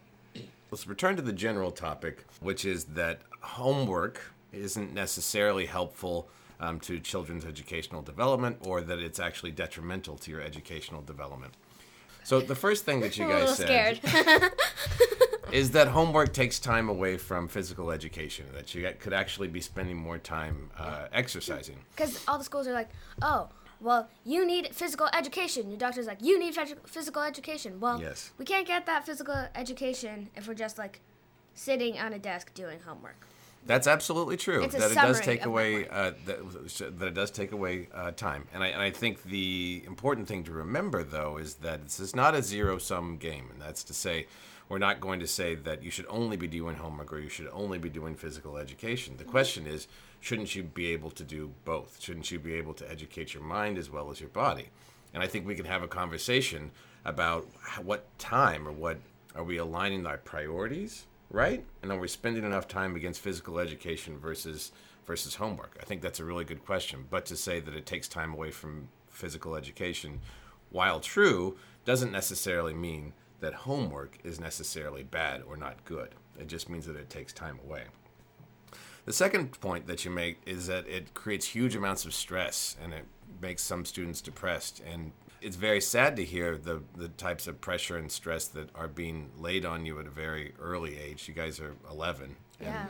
Let's 0.71 0.87
return 0.87 1.17
to 1.17 1.23
the 1.23 1.33
general 1.33 1.73
topic, 1.73 2.25
which 2.41 2.65
is 2.65 2.85
that 2.95 3.23
homework 3.41 4.21
isn't 4.53 4.93
necessarily 4.95 5.67
helpful 5.67 6.29
um, 6.61 6.79
to 6.81 7.01
children's 7.01 7.45
educational 7.45 8.03
development 8.03 8.59
or 8.61 8.81
that 8.83 8.99
it's 8.99 9.19
actually 9.19 9.51
detrimental 9.51 10.17
to 10.19 10.31
your 10.31 10.41
educational 10.41 11.03
development. 11.03 11.55
So 12.31 12.41
the 12.41 12.55
first 12.55 12.85
thing 12.85 13.01
that 13.01 13.19
you 13.19 13.27
guys 13.35 13.57
said 13.57 13.99
scared. 14.01 14.53
is 15.53 15.73
that 15.73 15.89
homework 15.89 16.33
takes 16.33 16.61
time 16.61 16.89
away 16.89 17.17
from 17.17 17.49
physical 17.49 17.91
education, 17.91 18.47
that 18.55 18.73
you 18.73 18.89
could 19.01 19.13
actually 19.13 19.49
be 19.49 19.61
spending 19.61 19.97
more 19.97 20.17
time 20.17 20.71
uh, 20.79 21.09
exercising. 21.13 21.79
Because 21.97 22.25
all 22.29 22.39
the 22.39 22.45
schools 22.45 22.69
are 22.69 22.73
like, 22.73 22.89
oh, 23.21 23.49
well, 23.81 24.09
you 24.25 24.47
need 24.47 24.73
physical 24.73 25.09
education. 25.13 25.71
Your 25.71 25.79
doctor's 25.81 26.07
like, 26.07 26.23
you 26.23 26.39
need 26.39 26.55
physical 26.85 27.23
education. 27.23 27.81
Well, 27.81 28.01
Yes. 28.01 28.31
we 28.39 28.45
can't 28.45 28.65
get 28.65 28.87
that 28.87 29.05
physical 29.05 29.49
education 29.57 30.29
if 30.37 30.47
we're 30.47 30.55
just 30.55 30.79
like 30.79 31.01
sitting 31.55 31.99
on 31.99 32.13
a 32.13 32.19
desk 32.21 32.55
doing 32.55 32.79
homework. 32.87 33.27
That's 33.67 33.87
absolutely 33.87 34.37
true. 34.37 34.63
It's 34.63 34.75
a 34.75 34.79
that 34.79 34.91
it 34.93 34.95
does 34.95 35.21
take 35.21 35.45
away 35.45 35.87
uh, 35.89 36.13
that, 36.27 36.99
that 36.99 37.07
it 37.09 37.15
does 37.15 37.31
take 37.31 37.53
away 37.53 37.89
uh, 37.95 38.11
time, 38.13 38.49
and 38.53 38.63
I 38.63 38.69
and 38.69 38.81
I 38.81 38.91
think 38.91 39.23
the 39.25 39.83
important 39.87 40.29
thing 40.29 40.45
to 40.45 40.53
remember 40.53 41.03
though 41.05 41.37
is 41.37 41.55
that 41.57 41.83
this 41.85 42.01
is 42.01 42.17
not 42.17 42.35
a 42.35 42.43
zero 42.43 42.79
sum 42.79 43.17
game, 43.17 43.49
and 43.53 43.61
that's 43.61 43.85
to 43.85 43.95
say. 43.95 44.27
We're 44.69 44.79
not 44.79 45.01
going 45.01 45.19
to 45.19 45.27
say 45.27 45.57
that 45.57 45.83
you 45.83 45.91
should 45.91 46.07
only 46.09 46.37
be 46.37 46.47
doing 46.47 46.77
homework 46.77 47.13
or 47.13 47.19
you 47.19 47.29
should 47.29 47.49
only 47.53 47.79
be 47.79 47.89
doing 47.89 48.15
physical 48.15 48.57
education. 48.57 49.17
The 49.17 49.25
question 49.25 49.67
is, 49.67 49.89
shouldn't 50.21 50.55
you 50.55 50.63
be 50.63 50.93
able 50.93 51.11
to 51.11 51.25
do 51.25 51.51
both? 51.65 52.01
Shouldn't 52.01 52.31
you 52.31 52.39
be 52.39 52.55
able 52.55 52.75
to 52.75 52.89
educate 52.89 53.35
your 53.35 53.43
mind 53.43 53.79
as 53.79 53.91
well 53.91 54.13
as 54.13 54.21
your 54.21 54.29
body? 54.29 54.69
And 55.13 55.25
I 55.25 55.27
think 55.27 55.45
we 55.45 55.57
can 55.57 55.65
have 55.65 55.83
a 55.83 55.89
conversation 55.89 56.71
about 57.05 57.49
what 57.83 58.07
time 58.21 58.69
or 58.69 58.71
what 58.71 58.99
are 59.35 59.43
we 59.43 59.57
aligning 59.57 60.07
our 60.07 60.19
priorities, 60.19 61.07
right? 61.31 61.65
And 61.83 61.93
are 61.93 61.99
we 61.99 62.09
spending 62.09 62.45
enough 62.45 62.69
time 62.69 62.97
against 62.97 63.21
physical 63.21 63.59
education 63.59 64.19
versus 64.19 64.73
versus 65.07 65.37
homework? 65.37 65.79
I 65.81 65.85
think 65.85 66.03
that's 66.03 66.21
a 66.21 66.25
really 66.25 66.45
good 66.45 66.65
question. 66.65 67.07
But 67.09 67.27
to 67.27 67.37
say 67.37 67.61
that 67.61 67.75
it 67.75 67.87
takes 67.87 68.09
time 68.09 68.33
away 68.35 68.51
from 68.51 68.89
physical 69.09 69.57
education, 69.57 70.21
while 70.71 71.01
true, 71.01 71.57
doesn't 71.85 72.13
necessarily 72.13 72.75
mean 72.75 73.13
that 73.41 73.55
homework 73.55 74.19
is 74.23 74.39
necessarily 74.39 75.03
bad 75.03 75.43
or 75.47 75.57
not 75.57 75.85
good. 75.85 76.15
It 76.39 76.47
just 76.47 76.69
means 76.69 76.87
that 76.87 76.97
it 76.97 77.11
takes 77.11 77.33
time 77.33 77.59
away. 77.65 77.85
The 79.07 79.13
second 79.13 79.59
point 79.61 79.87
that 79.87 80.05
you 80.05 80.11
make 80.11 80.41
is 80.47 80.67
that 80.67 80.87
it 80.87 81.15
creates 81.15 81.47
huge 81.47 81.75
amounts 81.75 82.05
of 82.05 82.15
stress 82.15 82.77
and 82.83 82.93
it 82.93 83.07
makes 83.41 83.63
some 83.63 83.85
students 83.85 84.21
depressed. 84.21 84.83
And 84.87 85.13
it's 85.41 85.57
very 85.57 85.81
sad 85.81 86.17
to 86.17 86.25
hear 86.25 86.57
the, 86.57 86.83
the 86.97 87.09
types 87.09 87.47
of 87.47 87.61
pressure 87.61 87.97
and 87.97 88.11
stress 88.11 88.47
that 88.49 88.69
are 88.75 88.89
being 88.89 89.31
laid 89.39 89.65
on 89.65 89.87
you 89.87 89.99
at 89.99 90.07
a 90.07 90.11
very 90.11 90.55
early 90.61 90.99
age. 90.99 91.29
You 91.29 91.35
guys 91.35 91.61
are 91.61 91.75
11. 91.91 92.37
Yeah. 92.61 92.87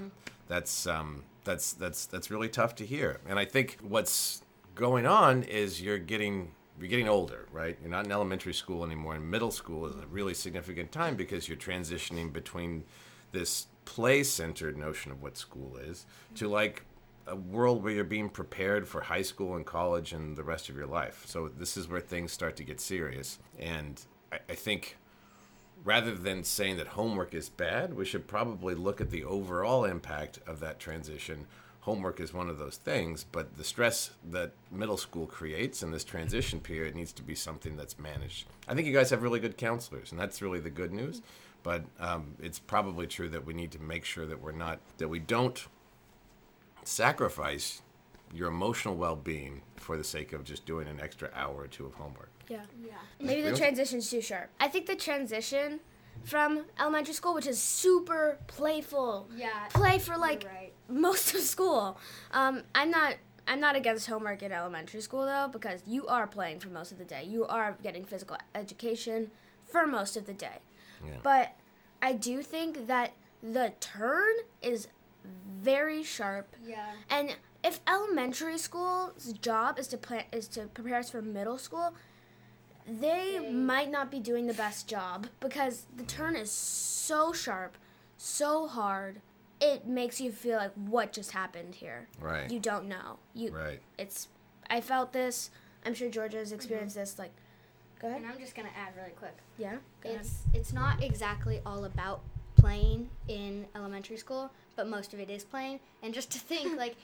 That's, 0.48 0.86
um, 0.86 1.24
that's, 1.44 1.72
that's, 1.72 2.06
that's 2.06 2.30
really 2.30 2.48
tough 2.48 2.74
to 2.76 2.86
hear. 2.86 3.20
And 3.28 3.38
I 3.38 3.44
think 3.44 3.78
what's 3.82 4.42
going 4.74 5.06
on 5.06 5.42
is 5.44 5.80
you're 5.80 5.98
getting 5.98 6.52
you're 6.78 6.88
getting 6.88 7.08
older, 7.08 7.46
right? 7.52 7.76
You're 7.82 7.90
not 7.90 8.06
in 8.06 8.12
elementary 8.12 8.54
school 8.54 8.84
anymore. 8.84 9.14
And 9.14 9.30
middle 9.30 9.50
school 9.50 9.86
is 9.86 9.96
a 9.96 10.06
really 10.06 10.32
significant 10.32 10.90
time 10.90 11.14
because 11.14 11.46
you're 11.46 11.58
transitioning 11.58 12.32
between 12.32 12.84
this 13.32 13.66
play 13.84 14.22
centered 14.22 14.78
notion 14.78 15.12
of 15.12 15.22
what 15.22 15.36
school 15.36 15.76
is 15.76 16.06
to 16.36 16.48
like 16.48 16.84
a 17.26 17.36
world 17.36 17.82
where 17.82 17.92
you're 17.92 18.04
being 18.04 18.28
prepared 18.28 18.88
for 18.88 19.02
high 19.02 19.22
school 19.22 19.56
and 19.56 19.64
college 19.64 20.12
and 20.12 20.36
the 20.36 20.42
rest 20.42 20.68
of 20.68 20.76
your 20.76 20.86
life. 20.86 21.24
So 21.26 21.48
this 21.48 21.76
is 21.76 21.88
where 21.88 22.00
things 22.00 22.32
start 22.32 22.56
to 22.56 22.64
get 22.64 22.80
serious. 22.80 23.38
And 23.58 24.00
I, 24.32 24.38
I 24.48 24.54
think 24.54 24.96
rather 25.84 26.14
than 26.14 26.44
saying 26.44 26.76
that 26.76 26.88
homework 26.88 27.34
is 27.34 27.48
bad, 27.48 27.94
we 27.94 28.04
should 28.04 28.26
probably 28.26 28.74
look 28.74 29.00
at 29.00 29.10
the 29.10 29.24
overall 29.24 29.84
impact 29.84 30.38
of 30.46 30.60
that 30.60 30.78
transition. 30.78 31.46
Homework 31.80 32.20
is 32.20 32.34
one 32.34 32.50
of 32.50 32.58
those 32.58 32.76
things, 32.76 33.24
but 33.24 33.56
the 33.56 33.64
stress 33.64 34.10
that 34.30 34.52
middle 34.70 34.98
school 34.98 35.26
creates 35.26 35.82
in 35.82 35.90
this 35.90 36.04
transition 36.04 36.60
period 36.60 36.94
needs 36.94 37.12
to 37.12 37.22
be 37.22 37.34
something 37.34 37.76
that's 37.76 37.98
managed. 37.98 38.46
I 38.68 38.74
think 38.74 38.86
you 38.86 38.92
guys 38.92 39.08
have 39.10 39.22
really 39.22 39.40
good 39.40 39.56
counselors, 39.56 40.10
and 40.12 40.20
that's 40.20 40.42
really 40.42 40.60
the 40.60 40.70
good 40.70 40.92
news. 40.92 41.22
But 41.62 41.84
um, 41.98 42.34
it's 42.40 42.58
probably 42.58 43.06
true 43.06 43.28
that 43.30 43.44
we 43.44 43.54
need 43.54 43.70
to 43.72 43.78
make 43.78 44.04
sure 44.04 44.26
that 44.26 44.42
we're 44.42 44.52
not, 44.52 44.78
that 44.98 45.08
we 45.08 45.18
don't 45.18 45.66
sacrifice 46.84 47.82
your 48.32 48.48
emotional 48.48 48.94
well 48.96 49.16
being 49.16 49.62
for 49.76 49.96
the 49.96 50.04
sake 50.04 50.32
of 50.32 50.44
just 50.44 50.64
doing 50.66 50.86
an 50.88 51.00
extra 51.00 51.30
hour 51.34 51.56
or 51.56 51.66
two 51.66 51.86
of 51.86 51.94
homework. 51.94 52.30
Yeah. 52.48 52.60
Yeah. 52.84 52.92
Maybe 53.20 53.42
the 53.42 53.56
transition's 53.56 54.10
too 54.10 54.20
sharp. 54.20 54.50
I 54.60 54.68
think 54.68 54.86
the 54.86 54.96
transition 54.96 55.80
from 56.24 56.64
elementary 56.78 57.14
school, 57.14 57.34
which 57.34 57.46
is 57.46 57.58
super 57.60 58.38
playful, 58.46 59.28
Yeah. 59.34 59.66
play 59.70 59.98
for 59.98 60.16
like 60.16 60.44
right. 60.44 60.72
most 60.88 61.34
of 61.34 61.40
school. 61.40 61.98
Um, 62.32 62.62
I'm 62.74 62.90
not. 62.90 63.14
I'm 63.48 63.58
not 63.58 63.74
against 63.74 64.06
homework 64.06 64.42
in 64.44 64.52
elementary 64.52 65.00
school 65.00 65.24
though, 65.24 65.48
because 65.50 65.82
you 65.86 66.06
are 66.06 66.26
playing 66.28 66.60
for 66.60 66.68
most 66.68 66.92
of 66.92 66.98
the 66.98 67.04
day. 67.04 67.24
You 67.24 67.46
are 67.46 67.76
getting 67.82 68.04
physical 68.04 68.36
education 68.54 69.32
for 69.64 69.86
most 69.88 70.16
of 70.16 70.26
the 70.26 70.34
day. 70.34 70.58
Yeah. 71.04 71.14
But 71.22 71.56
I 72.00 72.12
do 72.12 72.42
think 72.42 72.86
that 72.86 73.12
the 73.42 73.72
turn 73.80 74.34
is 74.62 74.86
very 75.60 76.02
sharp 76.02 76.54
Yeah. 76.64 76.92
and 77.08 77.36
if 77.62 77.80
elementary 77.86 78.58
school's 78.58 79.32
job 79.34 79.78
is 79.78 79.86
to 79.88 79.98
plan 79.98 80.24
is 80.32 80.48
to 80.48 80.62
prepare 80.66 80.98
us 80.98 81.10
for 81.10 81.20
middle 81.22 81.58
school, 81.58 81.94
they 82.86 83.38
They- 83.38 83.52
might 83.52 83.90
not 83.90 84.10
be 84.10 84.18
doing 84.20 84.46
the 84.46 84.54
best 84.54 84.88
job 84.88 85.28
because 85.40 85.86
the 85.94 86.04
turn 86.04 86.36
is 86.36 86.50
so 86.50 87.32
sharp, 87.32 87.76
so 88.16 88.66
hard. 88.66 89.20
It 89.60 89.86
makes 89.86 90.20
you 90.20 90.32
feel 90.32 90.56
like 90.56 90.72
what 90.74 91.12
just 91.12 91.32
happened 91.32 91.74
here. 91.74 92.08
Right. 92.18 92.50
You 92.50 92.58
don't 92.60 92.88
know. 92.88 93.18
You 93.34 93.54
Right. 93.54 93.82
it's 93.98 94.28
I 94.70 94.80
felt 94.80 95.12
this. 95.12 95.50
I'm 95.84 95.94
sure 95.94 96.08
Georgia 96.08 96.38
has 96.38 96.52
experienced 96.52 96.94
mm-hmm. 96.96 97.02
this 97.02 97.18
like 97.18 97.32
Go 98.00 98.08
ahead. 98.08 98.22
And 98.22 98.30
I'm 98.30 98.38
just 98.38 98.54
gonna 98.54 98.70
add 98.74 98.96
really 98.96 99.10
quick. 99.10 99.36
Yeah. 99.58 99.76
Go 100.00 100.08
ahead. 100.08 100.22
It's 100.22 100.44
it's 100.54 100.72
not 100.72 101.02
exactly 101.02 101.60
all 101.66 101.84
about 101.84 102.22
playing 102.56 103.10
in 103.28 103.66
elementary 103.74 104.16
school, 104.16 104.50
but 104.80 104.88
most 104.88 105.12
of 105.12 105.20
it 105.20 105.28
is 105.28 105.44
playing. 105.44 105.78
And 106.02 106.14
just 106.14 106.30
to 106.32 106.38
think, 106.38 106.78
like 106.84 106.96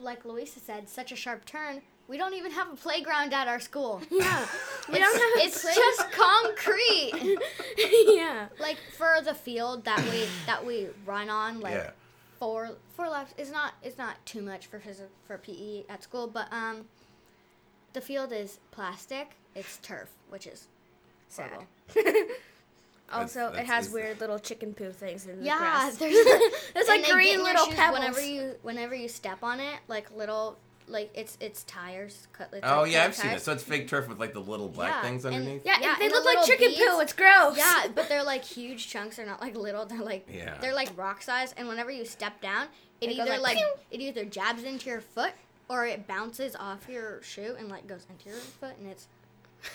like 0.00 0.24
Louisa 0.26 0.60
said, 0.60 0.88
such 0.88 1.10
a 1.10 1.16
sharp 1.16 1.44
turn. 1.46 1.80
We 2.06 2.16
don't 2.18 2.34
even 2.34 2.52
have 2.52 2.72
a 2.72 2.76
playground 2.76 3.32
at 3.34 3.48
our 3.48 3.60
school. 3.60 4.00
Yeah. 4.10 4.46
We 4.92 4.98
don't 4.98 5.14
have 5.22 5.42
a 5.42 5.46
It's 5.46 5.60
play- 5.62 5.74
just 5.74 6.10
concrete. 6.12 7.38
yeah. 8.16 8.46
like 8.60 8.76
for 8.96 9.20
the 9.24 9.34
field 9.34 9.84
that 9.84 10.00
we 10.10 10.26
that 10.46 10.64
we 10.64 10.88
run 11.06 11.28
on, 11.30 11.60
like 11.60 11.74
Yeah. 11.74 11.90
four 12.38 12.70
four 12.94 13.08
laps 13.08 13.32
is 13.38 13.50
not 13.50 13.72
it's 13.82 13.96
not 13.98 14.14
too 14.26 14.42
much 14.42 14.66
for 14.66 14.78
phys- 14.78 15.10
for 15.26 15.38
PE 15.38 15.84
at 15.88 16.02
school, 16.02 16.26
but 16.26 16.46
um, 16.52 16.84
the 17.94 18.00
field 18.02 18.32
is 18.32 18.58
plastic. 18.70 19.32
It's 19.54 19.78
turf, 19.78 20.08
which 20.28 20.46
is 20.46 20.68
Sad. 21.28 21.66
Horrible. 23.08 23.22
Also, 23.24 23.40
That's- 23.40 23.62
it 23.62 23.66
has 23.66 23.86
is- 23.88 23.92
weird 23.92 24.20
little 24.20 24.38
chicken 24.38 24.74
poo 24.74 24.90
things 24.92 25.26
in 25.26 25.38
the 25.40 25.44
Yeah, 25.44 25.58
grass. 25.58 25.96
there's 25.98 26.14
There's 26.74 26.88
like 26.88 27.06
green 27.08 27.42
little 27.42 27.66
shoes 27.66 27.74
pebbles. 27.74 27.98
Whenever 28.00 28.20
you 28.20 28.54
whenever 28.62 28.94
you 28.94 29.08
step 29.08 29.42
on 29.42 29.60
it, 29.60 29.78
like 29.88 30.10
little 30.16 30.58
like 30.86 31.10
it's 31.14 31.36
it's 31.40 31.64
tires. 31.64 32.28
cut- 32.32 32.48
It's 32.52 32.66
Oh 32.66 32.82
like 32.82 32.92
yeah, 32.92 33.04
I've 33.04 33.14
seen 33.14 33.26
tires. 33.30 33.42
it. 33.42 33.44
So 33.44 33.52
it's 33.52 33.62
fake 33.62 33.88
turf 33.88 34.08
with 34.08 34.18
like 34.18 34.32
the 34.32 34.40
little 34.40 34.68
black 34.68 34.90
Yeah, 34.90 35.02
things 35.02 35.24
and- 35.26 35.34
underneath. 35.34 35.62
yeah, 35.66 35.76
Yeah, 35.80 35.96
they 35.98 36.06
and 36.06 36.14
the 36.14 36.16
look 36.16 36.24
like 36.34 36.46
chicken 36.46 36.68
beads- 36.68 36.80
poo. 36.80 37.00
It's 37.00 37.12
gross. 37.12 37.56
Yeah, 37.58 37.88
but 37.94 38.08
they're 38.08 38.22
like 38.24 38.42
huge 38.44 38.88
chunks. 38.88 39.16
They're 39.16 39.26
not 39.26 39.40
like 39.42 39.54
little. 39.56 39.84
They're 39.84 40.00
like 40.02 40.26
Yeah. 40.32 40.56
they're 40.60 40.74
like 40.74 40.96
rock 40.96 41.20
size. 41.22 41.52
And 41.58 41.68
whenever 41.68 41.90
you 41.90 42.04
step 42.06 42.40
down, 42.40 42.68
it 43.00 43.10
It 43.10 43.16
goes 43.16 43.28
either 43.28 43.38
like, 43.38 43.56
like, 43.56 43.64
it 43.90 44.00
either 44.00 44.24
jabs 44.24 44.64
into 44.64 44.88
your 44.88 45.00
foot 45.02 45.32
or 45.68 45.84
it 45.86 46.06
bounces 46.06 46.56
off 46.56 46.88
your 46.88 47.22
shoe 47.22 47.54
and 47.58 47.68
like 47.68 47.86
goes 47.86 48.06
into 48.08 48.30
your 48.30 48.38
foot, 48.38 48.72
and 48.80 48.88
it's 48.90 49.06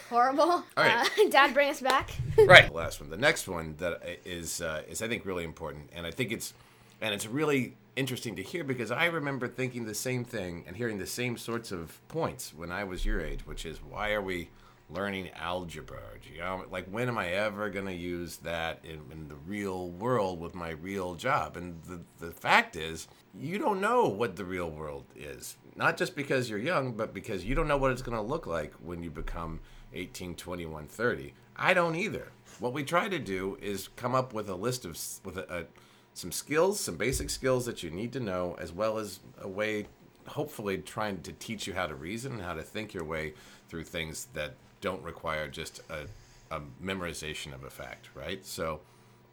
horrible. 0.09 0.43
All 0.43 0.63
right. 0.77 1.09
Uh, 1.19 1.29
Dad, 1.29 1.53
bring 1.53 1.69
us 1.69 1.81
back. 1.81 2.11
right. 2.37 2.67
The 2.67 2.73
Last 2.73 2.99
one. 2.99 3.09
The 3.09 3.17
next 3.17 3.47
one 3.47 3.75
that 3.79 4.01
is 4.25 4.61
uh, 4.61 4.83
is 4.87 5.01
I 5.01 5.07
think 5.07 5.25
really 5.25 5.43
important, 5.43 5.89
and 5.93 6.05
I 6.05 6.11
think 6.11 6.31
it's 6.31 6.53
and 7.01 7.13
it's 7.13 7.27
really 7.27 7.75
interesting 7.95 8.35
to 8.35 8.43
hear 8.43 8.63
because 8.63 8.91
I 8.91 9.05
remember 9.05 9.47
thinking 9.47 9.85
the 9.85 9.93
same 9.93 10.25
thing 10.25 10.63
and 10.67 10.75
hearing 10.75 10.97
the 10.97 11.07
same 11.07 11.37
sorts 11.37 11.71
of 11.71 11.99
points 12.07 12.53
when 12.53 12.71
I 12.71 12.83
was 12.83 13.05
your 13.05 13.21
age, 13.21 13.45
which 13.45 13.65
is 13.65 13.77
why 13.77 14.13
are 14.13 14.21
we 14.21 14.49
learning 14.89 15.29
algebra? 15.35 15.97
or 15.97 16.19
geom- 16.19 16.71
Like 16.71 16.87
when 16.87 17.07
am 17.07 17.17
I 17.17 17.29
ever 17.29 17.69
going 17.69 17.85
to 17.85 17.93
use 17.93 18.37
that 18.37 18.79
in, 18.83 19.01
in 19.11 19.27
the 19.27 19.35
real 19.35 19.89
world 19.89 20.39
with 20.39 20.55
my 20.55 20.71
real 20.71 21.15
job? 21.15 21.57
And 21.57 21.81
the 21.83 22.01
the 22.19 22.31
fact 22.31 22.75
is, 22.75 23.07
you 23.37 23.57
don't 23.57 23.81
know 23.81 24.07
what 24.07 24.35
the 24.35 24.45
real 24.45 24.69
world 24.69 25.05
is. 25.15 25.57
Not 25.75 25.97
just 25.97 26.15
because 26.15 26.49
you're 26.49 26.59
young, 26.59 26.93
but 26.93 27.13
because 27.13 27.43
you 27.43 27.55
don't 27.55 27.67
know 27.67 27.77
what 27.77 27.91
it's 27.91 28.03
going 28.03 28.17
to 28.17 28.21
look 28.21 28.45
like 28.45 28.73
when 28.75 29.01
you 29.01 29.09
become 29.09 29.59
18, 29.93 30.35
21, 30.35 30.87
30. 30.87 31.33
I 31.55 31.73
don't 31.73 31.95
either. 31.95 32.31
What 32.59 32.73
we 32.73 32.83
try 32.83 33.09
to 33.09 33.19
do 33.19 33.57
is 33.61 33.87
come 33.95 34.13
up 34.15 34.33
with 34.33 34.49
a 34.49 34.55
list 34.55 34.85
of 34.85 34.97
with 35.23 35.37
a, 35.37 35.61
a, 35.61 35.65
some 36.13 36.31
skills, 36.31 36.79
some 36.79 36.95
basic 36.95 37.29
skills 37.29 37.65
that 37.65 37.81
you 37.81 37.89
need 37.89 38.13
to 38.13 38.19
know, 38.19 38.55
as 38.59 38.71
well 38.71 38.97
as 38.99 39.19
a 39.41 39.47
way, 39.47 39.87
hopefully, 40.27 40.77
trying 40.77 41.21
to 41.23 41.31
teach 41.33 41.65
you 41.65 41.73
how 41.73 41.87
to 41.87 41.95
reason 41.95 42.33
and 42.33 42.41
how 42.41 42.53
to 42.53 42.61
think 42.61 42.93
your 42.93 43.03
way 43.03 43.33
through 43.69 43.83
things 43.83 44.27
that 44.33 44.53
don't 44.83 45.01
require 45.01 45.47
just 45.47 45.79
a, 45.89 46.07
a 46.53 46.61
memorization 46.83 47.53
of 47.55 47.63
a 47.63 47.69
fact, 47.69 48.09
right? 48.13 48.45
So, 48.45 48.81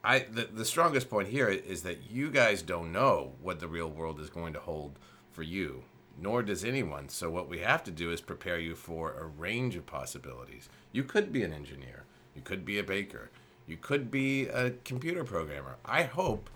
I 0.02 0.20
the, 0.20 0.44
the 0.44 0.64
strongest 0.64 1.10
point 1.10 1.28
here 1.28 1.48
is 1.48 1.82
that 1.82 2.10
you 2.10 2.30
guys 2.30 2.62
don't 2.62 2.92
know 2.92 3.32
what 3.42 3.60
the 3.60 3.68
real 3.68 3.90
world 3.90 4.20
is 4.20 4.30
going 4.30 4.54
to 4.54 4.60
hold 4.60 4.98
for 5.30 5.42
you, 5.42 5.82
nor 6.18 6.42
does 6.42 6.64
anyone. 6.64 7.08
So 7.08 7.28
what 7.30 7.48
we 7.48 7.58
have 7.58 7.82
to 7.84 7.90
do 7.90 8.10
is 8.10 8.20
prepare 8.20 8.58
you 8.58 8.74
for 8.74 9.12
a 9.12 9.26
range 9.26 9.76
of 9.76 9.84
possibilities. 9.86 10.68
You 10.92 11.04
could 11.04 11.32
be 11.32 11.42
an 11.42 11.52
engineer, 11.52 12.04
you 12.34 12.40
could 12.42 12.64
be 12.64 12.78
a 12.78 12.84
baker, 12.84 13.30
you 13.66 13.76
could 13.76 14.10
be 14.10 14.46
a 14.46 14.70
computer 14.84 15.24
programmer. 15.24 15.76
I 15.84 16.04
hope 16.04 16.48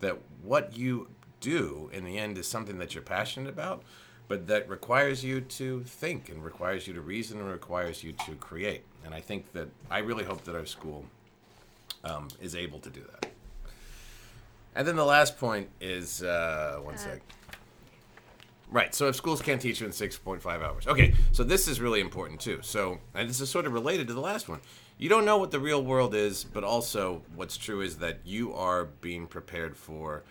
that 0.00 0.18
what 0.42 0.76
you 0.76 1.08
do 1.40 1.90
in 1.92 2.04
the 2.04 2.16
end 2.16 2.38
is 2.38 2.46
something 2.46 2.78
that 2.78 2.94
you're 2.94 3.02
passionate 3.02 3.50
about, 3.50 3.82
but 4.28 4.46
that 4.48 4.68
requires 4.68 5.24
you 5.24 5.40
to 5.40 5.82
think 5.84 6.28
and 6.28 6.44
requires 6.44 6.86
you 6.86 6.94
to 6.94 7.00
reason 7.00 7.38
and 7.38 7.50
requires 7.50 8.02
you 8.02 8.12
to 8.12 8.34
create. 8.36 8.82
And 9.04 9.14
I 9.14 9.20
think 9.20 9.52
that 9.52 9.68
I 9.90 9.98
really 9.98 10.24
hope 10.24 10.44
that 10.44 10.56
our 10.56 10.66
school 10.66 11.04
um, 12.04 12.28
is 12.40 12.54
able 12.54 12.80
to 12.80 12.90
do 12.90 13.00
that. 13.00 13.30
And 14.74 14.86
then 14.86 14.96
the 14.96 15.04
last 15.04 15.38
point 15.38 15.68
is 15.80 16.22
uh, 16.22 16.78
one 16.82 16.98
sec. 16.98 17.20
Right. 18.68 18.94
So 18.94 19.08
if 19.08 19.16
schools 19.16 19.40
can't 19.40 19.60
teach 19.60 19.80
you 19.80 19.86
in 19.86 19.92
6.5 19.92 20.44
hours. 20.44 20.86
Okay. 20.86 21.14
So 21.32 21.44
this 21.44 21.68
is 21.68 21.80
really 21.80 22.00
important 22.00 22.40
too. 22.40 22.58
So, 22.62 22.98
and 23.14 23.28
this 23.28 23.40
is 23.40 23.48
sort 23.48 23.66
of 23.66 23.72
related 23.72 24.08
to 24.08 24.14
the 24.14 24.20
last 24.20 24.48
one. 24.48 24.60
You 24.98 25.08
don't 25.08 25.24
know 25.24 25.38
what 25.38 25.50
the 25.50 25.60
real 25.60 25.82
world 25.82 26.14
is, 26.14 26.42
but 26.44 26.64
also 26.64 27.22
what's 27.34 27.56
true 27.56 27.80
is 27.80 27.98
that 27.98 28.20
you 28.24 28.54
are 28.54 28.86
being 28.86 29.26
prepared 29.26 29.76
for 29.76 30.24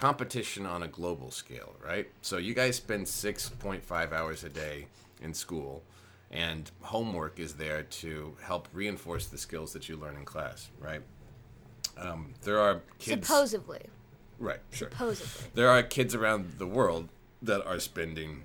competition 0.00 0.64
on 0.64 0.82
a 0.82 0.88
global 0.88 1.30
scale, 1.30 1.74
right? 1.84 2.08
So 2.22 2.38
you 2.38 2.54
guys 2.54 2.76
spend 2.76 3.04
6.5 3.04 4.12
hours 4.12 4.44
a 4.44 4.48
day 4.48 4.86
in 5.22 5.34
school, 5.34 5.82
and 6.30 6.70
homework 6.80 7.38
is 7.38 7.52
there 7.54 7.82
to 7.82 8.34
help 8.42 8.66
reinforce 8.72 9.26
the 9.26 9.36
skills 9.36 9.74
that 9.74 9.90
you 9.90 9.96
learn 9.98 10.16
in 10.16 10.24
class, 10.24 10.70
right? 10.80 11.02
Um, 11.98 12.32
there 12.44 12.58
are 12.58 12.80
kids. 12.98 13.28
Supposedly. 13.28 13.82
Right, 14.38 14.60
sure. 14.70 14.88
Supposedly. 14.90 15.50
There 15.54 15.68
are 15.68 15.82
kids 15.82 16.14
around 16.14 16.54
the 16.56 16.66
world 16.66 17.10
that 17.42 17.62
are 17.66 17.78
spending 17.78 18.44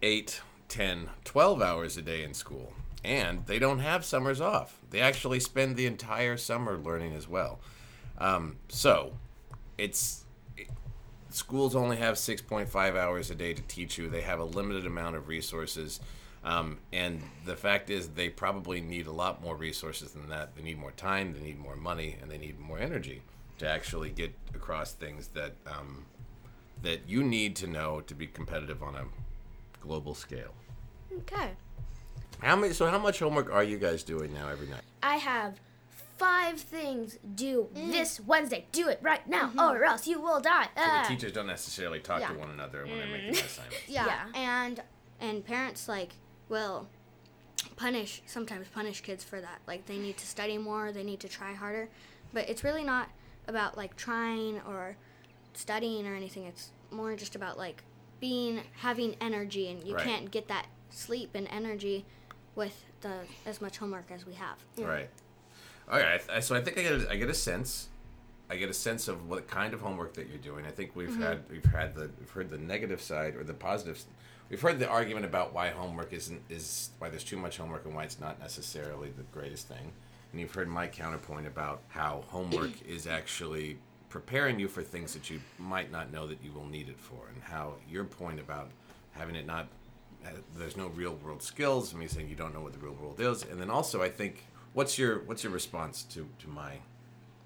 8, 0.00 0.40
10, 0.68 1.10
12 1.24 1.60
hours 1.60 1.98
a 1.98 2.02
day 2.02 2.22
in 2.24 2.32
school. 2.32 2.72
And 3.04 3.44
they 3.44 3.58
don't 3.58 3.80
have 3.80 4.02
summers 4.02 4.40
off. 4.40 4.78
They 4.88 5.00
actually 5.02 5.40
spend 5.40 5.76
the 5.76 5.84
entire 5.84 6.38
summer 6.38 6.78
learning 6.78 7.12
as 7.12 7.28
well. 7.28 7.60
Um, 8.16 8.56
so, 8.70 9.12
it's 9.76 10.20
it- 10.20 10.23
schools 11.34 11.74
only 11.74 11.96
have 11.96 12.14
6.5 12.14 12.96
hours 12.96 13.30
a 13.30 13.34
day 13.34 13.54
to 13.54 13.62
teach 13.62 13.98
you. 13.98 14.08
They 14.08 14.20
have 14.22 14.38
a 14.38 14.44
limited 14.44 14.86
amount 14.86 15.16
of 15.16 15.28
resources. 15.28 16.00
Um, 16.44 16.78
and 16.92 17.22
the 17.44 17.56
fact 17.56 17.90
is, 17.90 18.08
they 18.08 18.28
probably 18.28 18.80
need 18.80 19.06
a 19.06 19.12
lot 19.12 19.42
more 19.42 19.56
resources 19.56 20.12
than 20.12 20.28
that. 20.28 20.54
They 20.54 20.62
need 20.62 20.78
more 20.78 20.92
time, 20.92 21.32
they 21.32 21.40
need 21.40 21.58
more 21.58 21.76
money, 21.76 22.16
and 22.20 22.30
they 22.30 22.38
need 22.38 22.60
more 22.60 22.78
energy 22.78 23.22
to 23.58 23.68
actually 23.68 24.10
get 24.10 24.34
across 24.54 24.92
things 24.92 25.28
that 25.28 25.54
um, 25.66 26.04
that 26.82 27.08
you 27.08 27.22
need 27.22 27.56
to 27.56 27.66
know 27.66 28.00
to 28.02 28.14
be 28.14 28.26
competitive 28.26 28.82
on 28.82 28.94
a 28.94 29.04
global 29.80 30.14
scale. 30.14 30.54
Okay. 31.18 31.50
How 32.40 32.56
many? 32.56 32.74
So, 32.74 32.86
how 32.86 32.98
much 32.98 33.20
homework 33.20 33.50
are 33.50 33.64
you 33.64 33.78
guys 33.78 34.02
doing 34.02 34.34
now 34.34 34.48
every 34.48 34.66
night? 34.66 34.82
I 35.02 35.16
have 35.16 35.58
five 36.16 36.60
things 36.60 37.18
due 37.34 37.68
mm. 37.74 37.90
this 37.90 38.20
Wednesday. 38.20 38.66
Do 38.72 38.88
it 38.88 39.00
right 39.02 39.26
now, 39.28 39.48
mm-hmm. 39.48 39.58
or 39.60 39.84
else 39.84 40.06
you 40.06 40.20
will 40.20 40.40
die. 40.40 40.64
So 40.64 40.70
Ah. 40.76 41.02
the 41.02 41.14
teachers 41.14 41.32
don't 41.32 41.46
necessarily 41.46 42.00
talk 42.00 42.26
to 42.26 42.38
one 42.38 42.50
another 42.50 42.84
when 42.86 42.98
they're 42.98 43.06
making 43.06 43.34
mm. 43.34 43.44
assignments. 43.44 43.78
Yeah. 43.88 44.06
Yeah. 44.06 44.26
And 44.34 44.82
and 45.20 45.44
parents 45.44 45.88
like 45.88 46.14
will 46.48 46.88
punish 47.76 48.22
sometimes 48.26 48.68
punish 48.68 49.00
kids 49.00 49.24
for 49.24 49.40
that. 49.40 49.60
Like 49.66 49.86
they 49.86 49.98
need 49.98 50.16
to 50.18 50.26
study 50.26 50.58
more, 50.58 50.92
they 50.92 51.04
need 51.04 51.20
to 51.20 51.28
try 51.28 51.52
harder. 51.52 51.88
But 52.32 52.48
it's 52.48 52.64
really 52.64 52.84
not 52.84 53.08
about 53.46 53.76
like 53.76 53.96
trying 53.96 54.60
or 54.66 54.96
studying 55.54 56.06
or 56.06 56.14
anything. 56.14 56.44
It's 56.44 56.70
more 56.90 57.16
just 57.16 57.34
about 57.34 57.58
like 57.58 57.82
being 58.20 58.60
having 58.78 59.16
energy 59.20 59.68
and 59.70 59.86
you 59.86 59.94
Right. 59.94 60.04
can't 60.04 60.30
get 60.30 60.48
that 60.48 60.66
sleep 60.90 61.30
and 61.34 61.48
energy 61.48 62.04
with 62.54 62.84
the 63.00 63.20
as 63.44 63.60
much 63.60 63.78
homework 63.78 64.10
as 64.10 64.24
we 64.24 64.34
have. 64.34 64.58
Right. 64.78 65.10
Okay. 65.92 66.18
I 66.32 66.40
so 66.40 66.54
I 66.54 66.60
think 66.60 66.78
I 66.78 66.82
get 66.82 66.92
a, 66.92 67.10
I 67.10 67.16
get 67.16 67.28
a 67.28 67.34
sense. 67.34 67.88
I 68.50 68.56
get 68.56 68.68
a 68.68 68.74
sense 68.74 69.08
of 69.08 69.28
what 69.28 69.48
kind 69.48 69.72
of 69.74 69.80
homework 69.80 70.14
that 70.14 70.28
you're 70.28 70.38
doing. 70.38 70.66
I 70.66 70.70
think 70.70 70.94
we've 70.94 71.08
Mm-hmm. 71.08 71.22
had 71.22 71.40
we've 71.50 71.64
had 71.64 71.94
the 71.94 72.10
we've 72.18 72.30
heard 72.30 72.50
the 72.50 72.58
negative 72.58 73.00
side 73.00 73.36
or 73.36 73.44
the 73.44 73.54
positive. 73.54 74.02
We've 74.50 74.60
heard 74.60 74.78
the 74.78 74.88
argument 74.88 75.24
about 75.24 75.54
why 75.54 75.70
homework 75.70 76.12
isn't 76.12 76.42
is 76.50 76.90
why 76.98 77.08
there's 77.08 77.24
too 77.24 77.36
much 77.38 77.56
homework 77.56 77.84
and 77.86 77.94
why 77.94 78.04
it's 78.04 78.20
not 78.20 78.38
necessarily 78.40 79.10
the 79.16 79.22
greatest 79.32 79.68
thing. 79.68 79.92
And 80.32 80.40
you've 80.40 80.52
heard 80.54 80.68
my 80.68 80.86
counterpoint 80.88 81.46
about 81.46 81.80
how 81.88 82.24
homework 82.28 82.72
is 82.88 83.06
actually 83.06 83.78
preparing 84.10 84.60
you 84.60 84.68
for 84.68 84.82
things 84.82 85.12
that 85.14 85.28
you 85.30 85.40
might 85.58 85.90
not 85.90 86.12
know 86.12 86.26
that 86.26 86.38
you 86.44 86.52
will 86.52 86.66
need 86.66 86.88
it 86.88 86.98
for, 86.98 87.28
and 87.32 87.42
how 87.42 87.74
your 87.90 88.04
point 88.04 88.38
about 88.40 88.68
having 89.12 89.34
it 89.36 89.46
not 89.46 89.66
there's 90.56 90.76
no 90.76 90.88
real 90.88 91.14
world 91.24 91.42
skills. 91.42 91.94
Mean, 91.94 92.08
saying 92.08 92.28
you 92.28 92.36
don't 92.36 92.54
know 92.54 92.60
what 92.60 92.72
the 92.72 92.78
real 92.78 92.94
world 92.94 93.20
is, 93.20 93.42
and 93.44 93.60
then 93.60 93.70
also 93.70 94.02
I 94.02 94.08
think 94.08 94.44
what's 94.74 94.98
your 94.98 95.20
what's 95.20 95.42
your 95.42 95.52
response 95.52 96.02
to 96.14 96.28
to 96.40 96.48
my 96.48 96.72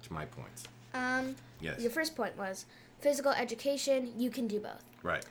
to 0.03 0.13
my 0.13 0.25
points? 0.25 0.65
Um, 0.93 1.35
Yes, 1.61 1.81
Your 1.81 1.91
first 1.91 2.15
point 2.15 2.37
was 2.37 2.65
physical 2.99 3.31
education, 3.31 4.13
you 4.17 4.29
can 4.29 4.47
do 4.47 4.59
both. 4.59 4.83
right. 5.03 5.25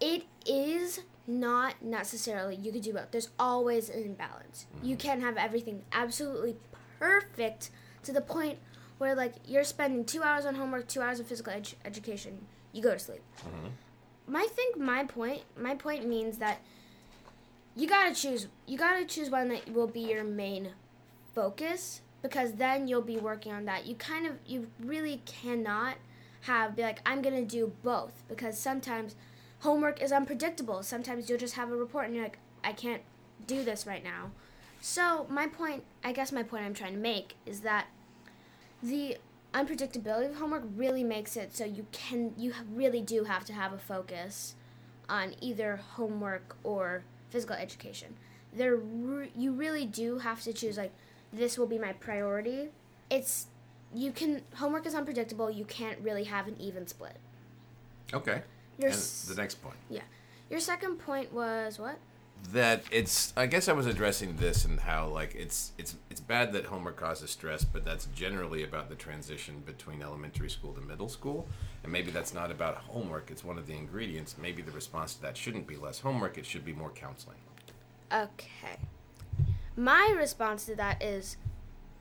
It 0.00 0.24
is 0.46 1.00
not 1.26 1.82
necessarily 1.82 2.56
you 2.56 2.72
can 2.72 2.80
do 2.80 2.94
both. 2.94 3.10
There's 3.10 3.28
always 3.38 3.90
an 3.90 4.02
imbalance. 4.02 4.66
You 4.82 4.96
can't 4.96 5.20
have 5.20 5.36
everything 5.36 5.82
absolutely 5.92 6.56
perfect 6.98 7.70
to 8.04 8.12
the 8.12 8.22
point 8.22 8.58
where 8.98 9.14
like 9.14 9.34
you're 9.46 9.62
spending 9.64 10.04
two 10.06 10.22
hours 10.22 10.46
on 10.46 10.54
homework, 10.54 10.88
two 10.88 11.02
hours 11.02 11.20
of 11.20 11.26
physical 11.26 11.52
edu- 11.52 11.74
education, 11.84 12.46
you 12.72 12.82
go 12.82 12.92
to 12.94 12.98
sleep. 12.98 13.22
I 14.34 14.46
think 14.46 14.78
my 14.78 15.04
point 15.04 15.42
my 15.58 15.74
point 15.74 16.06
means 16.06 16.38
that 16.38 16.60
you 17.76 17.86
gotta 17.86 18.14
choose 18.14 18.46
you 18.66 18.78
gotta 18.78 19.04
choose 19.04 19.28
one 19.28 19.48
that 19.48 19.70
will 19.72 19.86
be 19.88 20.00
your 20.00 20.24
main 20.24 20.70
focus 21.34 22.02
because 22.22 22.52
then 22.54 22.88
you'll 22.88 23.00
be 23.00 23.16
working 23.16 23.52
on 23.52 23.64
that. 23.64 23.86
You 23.86 23.94
kind 23.94 24.26
of 24.26 24.34
you 24.46 24.68
really 24.78 25.22
cannot 25.24 25.96
have 26.42 26.76
be 26.76 26.82
like 26.82 27.00
I'm 27.04 27.22
gonna 27.22 27.44
do 27.44 27.72
both 27.82 28.22
because 28.28 28.58
sometimes 28.58 29.16
homework 29.60 30.02
is 30.02 30.12
unpredictable. 30.12 30.82
Sometimes 30.82 31.28
you'll 31.28 31.38
just 31.38 31.54
have 31.54 31.70
a 31.70 31.76
report 31.76 32.06
and 32.06 32.14
you're 32.14 32.24
like 32.24 32.38
I 32.62 32.72
can't 32.72 33.02
do 33.46 33.64
this 33.64 33.86
right 33.86 34.04
now. 34.04 34.30
So 34.80 35.26
my 35.28 35.46
point, 35.46 35.84
I 36.02 36.12
guess 36.12 36.32
my 36.32 36.42
point 36.42 36.64
I'm 36.64 36.74
trying 36.74 36.94
to 36.94 36.98
make 36.98 37.36
is 37.44 37.60
that 37.60 37.88
the 38.82 39.18
unpredictability 39.52 40.30
of 40.30 40.36
homework 40.36 40.62
really 40.76 41.04
makes 41.04 41.36
it 41.36 41.54
so 41.54 41.64
you 41.64 41.84
can 41.92 42.32
you 42.36 42.54
really 42.72 43.00
do 43.00 43.24
have 43.24 43.44
to 43.44 43.52
have 43.52 43.72
a 43.72 43.78
focus 43.78 44.54
on 45.08 45.34
either 45.40 45.76
homework 45.76 46.56
or 46.62 47.02
physical 47.30 47.56
education. 47.56 48.14
There 48.52 48.78
you 49.36 49.52
really 49.52 49.84
do 49.86 50.18
have 50.18 50.42
to 50.42 50.52
choose 50.52 50.78
like 50.78 50.92
this 51.32 51.58
will 51.58 51.66
be 51.66 51.78
my 51.78 51.92
priority. 51.92 52.68
It's 53.10 53.46
you 53.94 54.12
can 54.12 54.42
homework 54.54 54.86
is 54.86 54.94
unpredictable. 54.94 55.50
You 55.50 55.64
can't 55.64 55.98
really 56.00 56.24
have 56.24 56.46
an 56.48 56.56
even 56.60 56.86
split. 56.86 57.16
Okay. 58.12 58.42
Your 58.78 58.90
s- 58.90 59.24
the 59.28 59.34
next 59.40 59.56
point 59.62 59.76
Yeah. 59.88 60.02
your 60.48 60.60
second 60.60 60.96
point 60.98 61.32
was 61.32 61.78
what? 61.78 61.98
that 62.54 62.82
it's 62.90 63.34
I 63.36 63.44
guess 63.44 63.68
I 63.68 63.74
was 63.74 63.84
addressing 63.84 64.36
this 64.36 64.64
and 64.64 64.80
how 64.80 65.08
like 65.08 65.34
it's 65.34 65.72
it's 65.76 65.96
it's 66.08 66.20
bad 66.22 66.54
that 66.54 66.64
homework 66.64 66.96
causes 66.96 67.30
stress, 67.30 67.64
but 67.64 67.84
that's 67.84 68.06
generally 68.14 68.62
about 68.64 68.88
the 68.88 68.94
transition 68.94 69.62
between 69.66 70.00
elementary 70.00 70.48
school 70.48 70.72
to 70.72 70.80
middle 70.80 71.10
school, 71.10 71.46
and 71.82 71.92
maybe 71.92 72.10
that's 72.10 72.32
not 72.32 72.50
about 72.50 72.76
homework. 72.76 73.30
It's 73.30 73.44
one 73.44 73.58
of 73.58 73.66
the 73.66 73.74
ingredients. 73.74 74.36
Maybe 74.40 74.62
the 74.62 74.72
response 74.72 75.14
to 75.16 75.22
that 75.22 75.36
shouldn't 75.36 75.66
be 75.66 75.76
less 75.76 76.00
homework. 76.00 76.38
It 76.38 76.46
should 76.46 76.64
be 76.64 76.72
more 76.72 76.88
counseling. 76.90 77.36
Okay. 78.10 78.78
My 79.80 80.14
response 80.14 80.66
to 80.66 80.76
that 80.76 81.02
is 81.02 81.38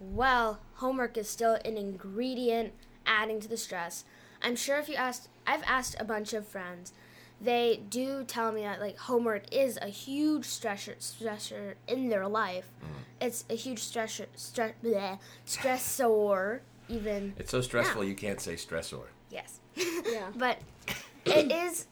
well, 0.02 0.60
homework 0.76 1.16
is 1.16 1.30
still 1.30 1.54
an 1.64 1.78
ingredient 1.78 2.74
adding 3.06 3.40
to 3.40 3.48
the 3.48 3.56
stress. 3.56 4.04
I'm 4.42 4.58
sure 4.58 4.80
if 4.80 4.90
you 4.90 4.96
asked, 4.96 5.30
I've 5.48 5.64
asked 5.64 5.96
a 5.98 6.04
bunch 6.04 6.34
of 6.34 6.46
friends, 6.46 6.92
they 7.40 7.80
do 7.90 8.26
tell 8.26 8.52
me 8.52 8.64
that 8.64 8.82
like 8.82 8.98
homework 8.98 9.44
is 9.56 9.80
a 9.82 9.88
huge 9.88 10.44
stressor, 10.44 10.98
stressor 10.98 11.76
in 11.88 12.10
their 12.10 12.28
life. 12.28 12.70
Mm. 12.84 13.26
It's 13.26 13.46
a 13.50 13.56
huge 13.56 13.80
stressor, 13.80 14.26
stress, 14.36 14.74
bleh, 14.84 15.18
stressor, 15.48 16.60
even. 16.90 17.34
It's 17.40 17.52
so 17.52 17.62
stressful 17.62 18.04
you 18.04 18.16
can't 18.16 18.42
say 18.42 18.56
stressor. 18.56 19.06
Yes. 19.32 19.62
Yeah. 20.06 20.32
But 20.36 20.58
it 21.26 21.50
is, 21.50 21.88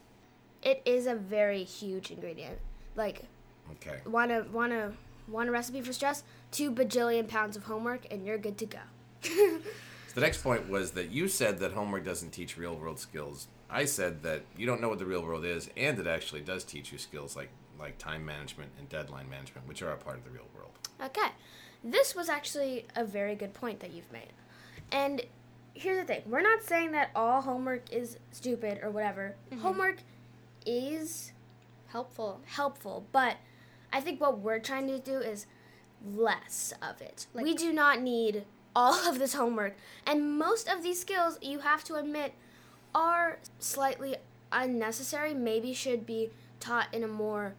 it 0.64 0.82
is 0.84 1.08
a 1.08 1.16
very 1.16 1.64
huge 1.64 2.12
ingredient. 2.12 2.58
Like 2.98 3.24
Okay. 3.72 4.00
Wanna 4.06 4.46
want 4.52 4.72
to 4.74 4.94
want 5.28 5.48
to 5.48 5.48
want 5.48 5.50
a 5.50 5.52
recipe 5.52 5.82
for 5.82 5.94
stress 5.94 6.24
two 6.52 6.72
bajillion 6.72 7.28
pounds 7.28 7.56
of 7.56 7.64
homework 7.64 8.06
and 8.12 8.26
you're 8.26 8.38
good 8.38 8.58
to 8.58 8.66
go 8.66 8.80
So 9.22 9.60
the 10.16 10.22
next 10.22 10.44
point 10.44 10.70
was 10.70 10.92
that 10.92 11.12
you 11.12 11.28
said 11.28 11.60
that 11.60 11.74
homework 11.74 12.06
doesn't 12.06 12.32
teach 12.32 12.58
real 12.58 12.76
world 12.76 13.00
skills. 13.00 13.48
I 13.70 13.86
said 13.86 14.24
that 14.24 14.44
you 14.56 14.66
don't 14.66 14.80
know 14.80 14.90
what 14.90 15.00
the 15.00 15.06
real 15.06 15.24
world 15.24 15.44
is, 15.44 15.70
and 15.76 16.00
it 16.00 16.08
actually 16.08 16.42
does 16.42 16.64
teach 16.64 16.92
you 16.92 16.98
skills 16.98 17.36
like 17.36 17.50
like 17.80 17.98
time 17.98 18.26
management 18.26 18.72
and 18.80 18.88
deadline 18.90 19.30
management, 19.30 19.68
which 19.68 19.82
are 19.82 19.92
a 19.92 19.98
part 19.98 20.18
of 20.18 20.24
the 20.24 20.32
real 20.32 20.48
world. 20.56 20.72
okay 21.04 21.30
this 21.84 22.16
was 22.16 22.30
actually 22.30 22.86
a 22.96 23.06
very 23.06 23.36
good 23.36 23.54
point 23.54 23.80
that 23.80 23.94
you've 23.94 24.12
made 24.12 24.34
and 24.92 25.22
here's 25.74 25.98
the 26.00 26.06
thing 26.06 26.22
we're 26.28 26.42
not 26.42 26.64
saying 26.64 26.92
that 26.92 27.10
all 27.16 27.42
homework 27.42 27.92
is 27.92 28.18
stupid 28.32 28.80
or 28.82 28.90
whatever 28.90 29.36
mm-hmm. 29.52 29.62
homework 29.62 29.98
is 30.66 31.32
helpful. 31.88 32.42
helpful 32.46 33.06
but 33.12 33.38
i 33.94 34.00
think 34.02 34.20
what 34.20 34.40
we're 34.40 34.60
trying 34.60 34.88
to 34.88 35.00
do 35.00 35.18
is 35.20 35.46
less 36.06 36.74
of 36.82 37.02
it. 37.02 37.28
Like- 37.34 37.44
we 37.46 37.54
do 37.56 37.74
not 37.74 38.02
need 38.02 38.46
all 38.76 38.94
of 39.10 39.18
this 39.20 39.34
homework. 39.34 39.76
And 40.06 40.38
most 40.38 40.68
of 40.68 40.84
these 40.84 41.02
skills 41.02 41.40
you 41.42 41.60
have 41.60 41.84
to 41.86 41.96
admit 41.96 42.34
are 42.94 43.40
slightly 43.60 44.16
unnecessary 44.52 45.34
maybe 45.34 45.74
should 45.74 46.06
be 46.06 46.30
taught 46.60 46.94
in 46.94 47.04
a 47.04 47.08
more 47.08 47.56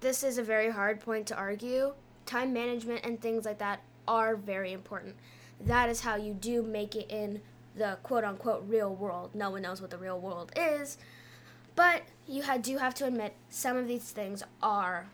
this 0.00 0.22
is 0.22 0.38
a 0.38 0.42
very 0.42 0.70
hard 0.70 1.00
point 1.00 1.26
to 1.26 1.36
argue 1.36 1.92
time 2.24 2.52
management 2.52 3.04
and 3.04 3.20
things 3.20 3.44
like 3.44 3.58
that 3.58 3.82
are 4.06 4.36
very 4.36 4.72
important. 4.72 5.16
That 5.60 5.88
is 5.88 6.00
how 6.00 6.16
you 6.16 6.32
do 6.32 6.62
make 6.62 6.94
it 6.94 7.10
in 7.10 7.40
the 7.76 7.98
quote 8.02 8.24
unquote 8.24 8.64
real 8.68 8.94
world. 8.94 9.34
No 9.34 9.50
one 9.50 9.62
knows 9.62 9.80
what 9.80 9.90
the 9.90 9.98
real 9.98 10.18
world 10.18 10.52
is 10.56 10.98
but 11.76 12.02
you 12.26 12.42
ha- 12.42 12.58
do 12.58 12.76
have 12.78 12.94
to 12.94 13.06
admit 13.06 13.34
some 13.48 13.76
of 13.76 13.88
these 13.88 14.10
things 14.10 14.42
are 14.62 15.06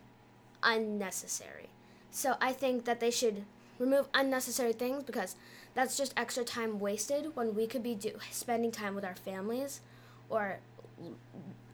unnecessary. 0.66 1.68
So 2.10 2.34
I 2.40 2.52
think 2.52 2.84
that 2.84 3.00
they 3.00 3.10
should 3.10 3.44
remove 3.78 4.08
unnecessary 4.12 4.72
things 4.72 5.02
because 5.04 5.36
that's 5.74 5.96
just 5.96 6.12
extra 6.16 6.44
time 6.44 6.78
wasted 6.80 7.34
when 7.36 7.54
we 7.54 7.66
could 7.66 7.82
be 7.82 7.94
do- 7.94 8.18
spending 8.30 8.70
time 8.72 8.94
with 8.94 9.04
our 9.04 9.14
families 9.14 9.80
or 10.28 10.58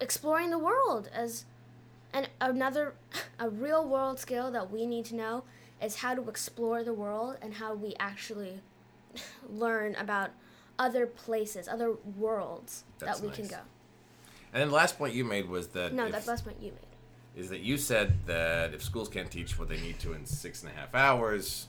exploring 0.00 0.50
the 0.50 0.58
world 0.58 1.08
as 1.12 1.44
and 2.12 2.28
another 2.40 2.94
a 3.38 3.48
real 3.48 3.86
world 3.86 4.18
skill 4.18 4.50
that 4.50 4.70
we 4.70 4.84
need 4.86 5.04
to 5.06 5.14
know 5.14 5.44
is 5.80 5.96
how 5.96 6.14
to 6.14 6.28
explore 6.28 6.84
the 6.84 6.92
world 6.92 7.36
and 7.40 7.54
how 7.54 7.74
we 7.74 7.94
actually 7.98 8.60
learn 9.48 9.94
about 9.94 10.30
other 10.78 11.06
places, 11.06 11.68
other 11.68 11.94
worlds 12.18 12.84
That's 12.98 13.20
that 13.20 13.26
we 13.28 13.32
can 13.34 13.46
go. 13.46 13.58
And 14.52 14.60
then 14.60 14.68
the 14.68 14.74
last 14.74 14.98
point 14.98 15.14
you 15.14 15.24
made 15.24 15.48
was 15.48 15.68
that 15.68 15.92
No, 15.92 16.06
if- 16.06 16.12
that's 16.12 16.24
the 16.26 16.32
last 16.32 16.44
point 16.44 16.56
you 16.60 16.72
made. 16.72 16.91
Is 17.36 17.48
that 17.48 17.60
you 17.60 17.78
said 17.78 18.26
that 18.26 18.74
if 18.74 18.82
schools 18.82 19.08
can't 19.08 19.30
teach 19.30 19.58
what 19.58 19.68
they 19.68 19.80
need 19.80 19.98
to 20.00 20.12
in 20.12 20.26
six 20.26 20.62
and 20.62 20.70
a 20.70 20.74
half 20.74 20.94
hours, 20.94 21.68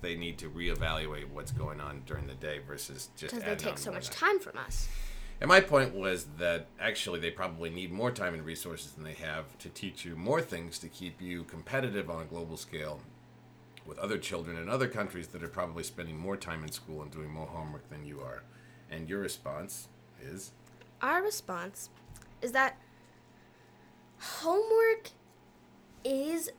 they 0.00 0.16
need 0.16 0.38
to 0.38 0.50
reevaluate 0.50 1.28
what's 1.30 1.52
going 1.52 1.80
on 1.80 2.02
during 2.06 2.26
the 2.26 2.34
day 2.34 2.60
versus 2.66 3.08
just 3.16 3.34
Because 3.34 3.48
they 3.48 3.56
take 3.56 3.78
so 3.78 3.92
much 3.92 4.04
night. 4.10 4.12
time 4.12 4.38
from 4.40 4.58
us. 4.58 4.88
And 5.40 5.48
my 5.48 5.60
point 5.60 5.94
was 5.94 6.26
that 6.38 6.66
actually 6.80 7.20
they 7.20 7.30
probably 7.30 7.70
need 7.70 7.90
more 7.92 8.10
time 8.10 8.34
and 8.34 8.44
resources 8.44 8.92
than 8.92 9.04
they 9.04 9.14
have 9.14 9.56
to 9.58 9.68
teach 9.68 10.04
you 10.04 10.14
more 10.16 10.40
things 10.40 10.78
to 10.80 10.88
keep 10.88 11.20
you 11.20 11.44
competitive 11.44 12.08
on 12.10 12.22
a 12.22 12.24
global 12.24 12.56
scale 12.56 13.00
with 13.86 13.98
other 13.98 14.16
children 14.16 14.56
in 14.56 14.68
other 14.68 14.88
countries 14.88 15.28
that 15.28 15.42
are 15.42 15.48
probably 15.48 15.82
spending 15.82 16.16
more 16.18 16.36
time 16.36 16.62
in 16.62 16.70
school 16.70 17.02
and 17.02 17.10
doing 17.10 17.30
more 17.30 17.46
homework 17.46 17.88
than 17.90 18.04
you 18.06 18.20
are. 18.20 18.42
And 18.90 19.08
your 19.08 19.20
response 19.20 19.88
is 20.22 20.52
Our 21.02 21.22
response 21.22 21.90
is 22.40 22.52
that 22.52 22.78
homework 24.44 25.10
is 26.04 26.50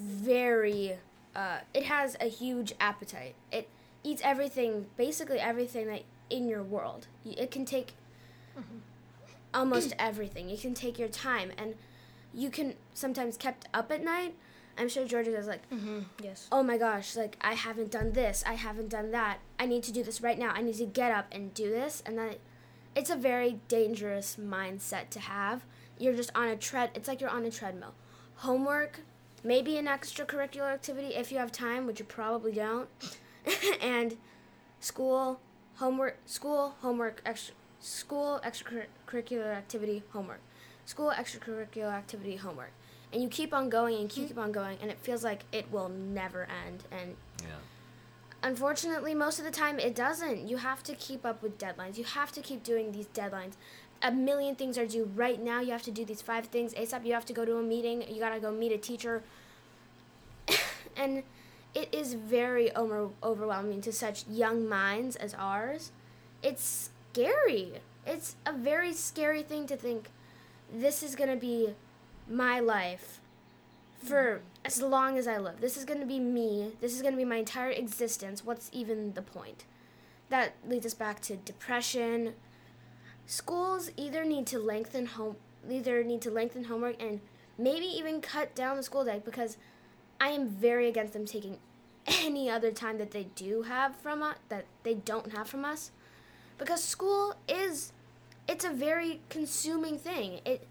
very, 0.00 0.96
uh, 1.36 1.58
it 1.74 1.84
has 1.84 2.16
a 2.20 2.28
huge 2.28 2.72
appetite. 2.80 3.34
It 3.52 3.68
eats 4.02 4.22
everything, 4.24 4.86
basically 4.96 5.38
everything 5.38 5.86
that 5.88 6.02
in 6.30 6.48
your 6.48 6.62
world. 6.62 7.06
It 7.24 7.50
can 7.50 7.64
take 7.64 7.92
almost 9.52 9.94
everything. 9.98 10.48
You 10.48 10.56
can 10.58 10.74
take 10.74 10.98
your 10.98 11.08
time, 11.08 11.52
and 11.58 11.74
you 12.32 12.50
can 12.50 12.74
sometimes 12.94 13.36
kept 13.36 13.68
up 13.74 13.90
at 13.92 14.02
night. 14.02 14.34
I'm 14.78 14.88
sure 14.88 15.04
Georgia 15.04 15.32
does 15.32 15.48
like 15.48 15.68
Mm-hmm. 15.70 16.00
Yes. 16.22 16.46
oh 16.52 16.62
my 16.62 16.78
gosh, 16.78 17.16
like 17.16 17.36
I 17.40 17.54
haven't 17.54 17.90
done 17.90 18.12
this, 18.12 18.44
I 18.46 18.54
haven't 18.54 18.90
done 18.90 19.10
that. 19.10 19.38
I 19.58 19.66
need 19.66 19.82
to 19.84 19.92
do 19.92 20.04
this 20.04 20.20
right 20.20 20.38
now. 20.38 20.52
I 20.54 20.62
need 20.62 20.76
to 20.76 20.86
get 20.86 21.10
up 21.10 21.26
and 21.32 21.52
do 21.52 21.68
this. 21.68 22.02
And 22.06 22.16
then 22.16 22.36
it's 22.94 23.10
a 23.10 23.16
very 23.16 23.58
dangerous 23.66 24.36
mindset 24.40 25.10
to 25.10 25.20
have. 25.20 25.64
You're 25.98 26.14
just 26.14 26.30
on 26.34 26.48
a 26.48 26.56
tread, 26.56 26.90
it's 26.94 27.08
like 27.08 27.20
you're 27.20 27.30
on 27.30 27.44
a 27.44 27.50
treadmill. 27.50 27.94
Homework, 28.36 29.00
maybe 29.42 29.76
an 29.78 29.86
extracurricular 29.86 30.72
activity 30.72 31.08
if 31.08 31.32
you 31.32 31.38
have 31.38 31.52
time, 31.52 31.86
which 31.86 31.98
you 31.98 32.04
probably 32.04 32.52
don't. 32.52 32.88
and 33.80 34.16
school, 34.80 35.40
homework, 35.76 36.18
school, 36.26 36.74
homework, 36.80 37.22
extra, 37.24 37.54
school, 37.80 38.40
extracurricular 38.44 39.54
activity, 39.54 40.02
homework, 40.10 40.40
school, 40.84 41.12
extracurricular 41.16 41.92
activity, 41.92 42.36
homework, 42.36 42.72
and 43.12 43.22
you 43.22 43.28
keep 43.28 43.52
on 43.54 43.68
going 43.68 43.96
and 43.98 44.08
keep 44.08 44.36
on 44.38 44.52
going, 44.52 44.78
and 44.80 44.90
it 44.90 44.98
feels 45.00 45.24
like 45.24 45.44
it 45.52 45.70
will 45.72 45.88
never 45.88 46.46
end. 46.66 46.84
And 46.90 47.16
Yeah. 47.40 47.48
unfortunately, 48.42 49.14
most 49.14 49.38
of 49.38 49.44
the 49.44 49.50
time 49.50 49.78
it 49.78 49.94
doesn't. 49.94 50.48
You 50.48 50.58
have 50.58 50.82
to 50.84 50.94
keep 50.94 51.24
up 51.24 51.42
with 51.42 51.58
deadlines. 51.58 51.96
You 51.96 52.04
have 52.04 52.32
to 52.32 52.40
keep 52.42 52.62
doing 52.62 52.92
these 52.92 53.06
deadlines. 53.06 53.54
A 54.02 54.12
million 54.12 54.54
things 54.54 54.78
are 54.78 54.86
due 54.86 55.10
right 55.14 55.42
now. 55.42 55.60
You 55.60 55.72
have 55.72 55.82
to 55.82 55.90
do 55.90 56.04
these 56.04 56.22
five 56.22 56.46
things 56.46 56.74
ASAP. 56.74 57.04
You 57.04 57.14
have 57.14 57.26
to 57.26 57.32
go 57.32 57.44
to 57.44 57.56
a 57.56 57.62
meeting. 57.62 58.04
You 58.08 58.20
gotta 58.20 58.40
go 58.40 58.50
meet 58.50 58.72
a 58.72 58.78
teacher. 58.78 59.22
and 60.96 61.22
it 61.74 61.88
is 61.92 62.14
very 62.14 62.74
over- 62.74 63.10
overwhelming 63.22 63.80
to 63.82 63.92
such 63.92 64.26
young 64.28 64.68
minds 64.68 65.16
as 65.16 65.34
ours. 65.34 65.90
It's 66.42 66.90
scary. 67.12 67.74
It's 68.06 68.36
a 68.46 68.52
very 68.52 68.92
scary 68.92 69.42
thing 69.42 69.66
to 69.66 69.76
think 69.76 70.10
this 70.72 71.02
is 71.02 71.16
gonna 71.16 71.36
be 71.36 71.74
my 72.28 72.60
life 72.60 73.20
for 74.02 74.42
as 74.64 74.80
long 74.80 75.18
as 75.18 75.26
I 75.26 75.38
live. 75.38 75.60
This 75.60 75.76
is 75.76 75.84
to 76.00 76.06
be 76.06 76.18
me. 76.18 76.72
This 76.80 76.94
is 76.94 77.02
to 77.02 77.12
be 77.12 77.24
my 77.24 77.36
entire 77.36 77.70
existence. 77.70 78.44
What's 78.44 78.70
even 78.72 79.14
the 79.14 79.22
point? 79.22 79.64
That 80.28 80.54
leads 80.66 80.86
us 80.86 80.94
back 80.94 81.20
to 81.22 81.36
depression. 81.36 82.34
Schools 83.28 83.90
either 83.94 84.24
need 84.24 84.46
to 84.46 84.58
lengthen 84.58 85.04
home 85.04 85.36
either 85.70 86.02
need 86.02 86.22
to 86.22 86.30
lengthen 86.30 86.64
homework 86.64 86.96
and 86.98 87.20
maybe 87.58 87.84
even 87.84 88.22
cut 88.22 88.54
down 88.54 88.78
the 88.78 88.82
school 88.82 89.04
day 89.04 89.20
because 89.22 89.58
I 90.18 90.30
am 90.30 90.48
very 90.48 90.88
against 90.88 91.12
them 91.12 91.26
taking 91.26 91.58
any 92.06 92.48
other 92.48 92.70
time 92.70 92.96
that 92.96 93.10
they 93.10 93.24
do 93.34 93.64
have 93.64 93.94
from 93.96 94.22
us 94.22 94.36
that 94.48 94.64
they 94.82 94.94
don't 94.94 95.32
have 95.32 95.46
from 95.46 95.66
us 95.66 95.90
because 96.56 96.82
school 96.82 97.34
is 97.46 97.92
it's 98.48 98.64
a 98.64 98.70
very 98.70 99.20
consuming 99.28 99.98
thing. 99.98 100.40
It 100.46 100.66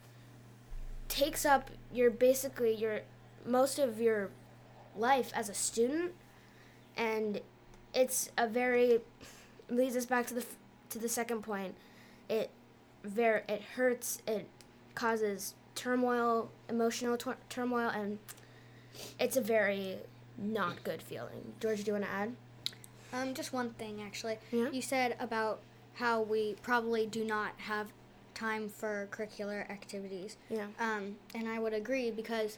takes 1.10 1.46
up 1.46 1.70
your 1.94 2.10
basically 2.10 2.74
your 2.74 3.02
most 3.46 3.78
of 3.78 4.02
your 4.02 4.32
life 4.96 5.32
as 5.36 5.48
a 5.48 5.54
student 5.54 6.14
and 6.98 7.40
it's 7.94 8.32
a 8.36 8.48
very 8.48 9.02
leads 9.70 9.96
us 9.96 10.08
back 10.08 10.26
to 10.26 10.34
the 10.34 10.46
to 10.90 10.98
the 10.98 11.08
second 11.08 11.44
point 11.44 11.76
it 12.30 12.50
very 13.04 13.42
it 13.48 13.62
hurts 13.76 14.22
it 14.28 14.48
causes 14.96 15.54
turmoil 15.76 16.50
emotional 16.70 17.18
turmoil 17.50 17.90
and 17.90 18.18
it's 19.20 19.38
a 19.38 19.42
very 19.42 19.98
not 20.38 20.84
good 20.84 21.02
feeling 21.02 21.54
george 21.60 21.84
do 21.84 21.88
you 21.88 21.94
want 21.94 22.04
to 22.06 22.12
add 22.12 22.34
Um, 23.14 23.34
just 23.34 23.54
one 23.54 23.70
thing 23.72 24.02
actually. 24.02 24.38
Yeah? 24.52 24.70
You 24.72 24.82
said 24.82 25.16
about 25.20 25.60
how 25.94 26.22
we 26.22 26.56
probably 26.62 27.06
do 27.08 27.24
not 27.24 27.54
have 27.58 27.88
time 28.34 28.70
for 28.70 29.08
curricular 29.12 29.68
activities. 29.70 30.38
yeah 30.50 30.68
Um, 30.80 31.16
and 31.34 31.48
I 31.48 31.58
would 31.60 31.74
agree 31.74 32.12
because 32.12 32.58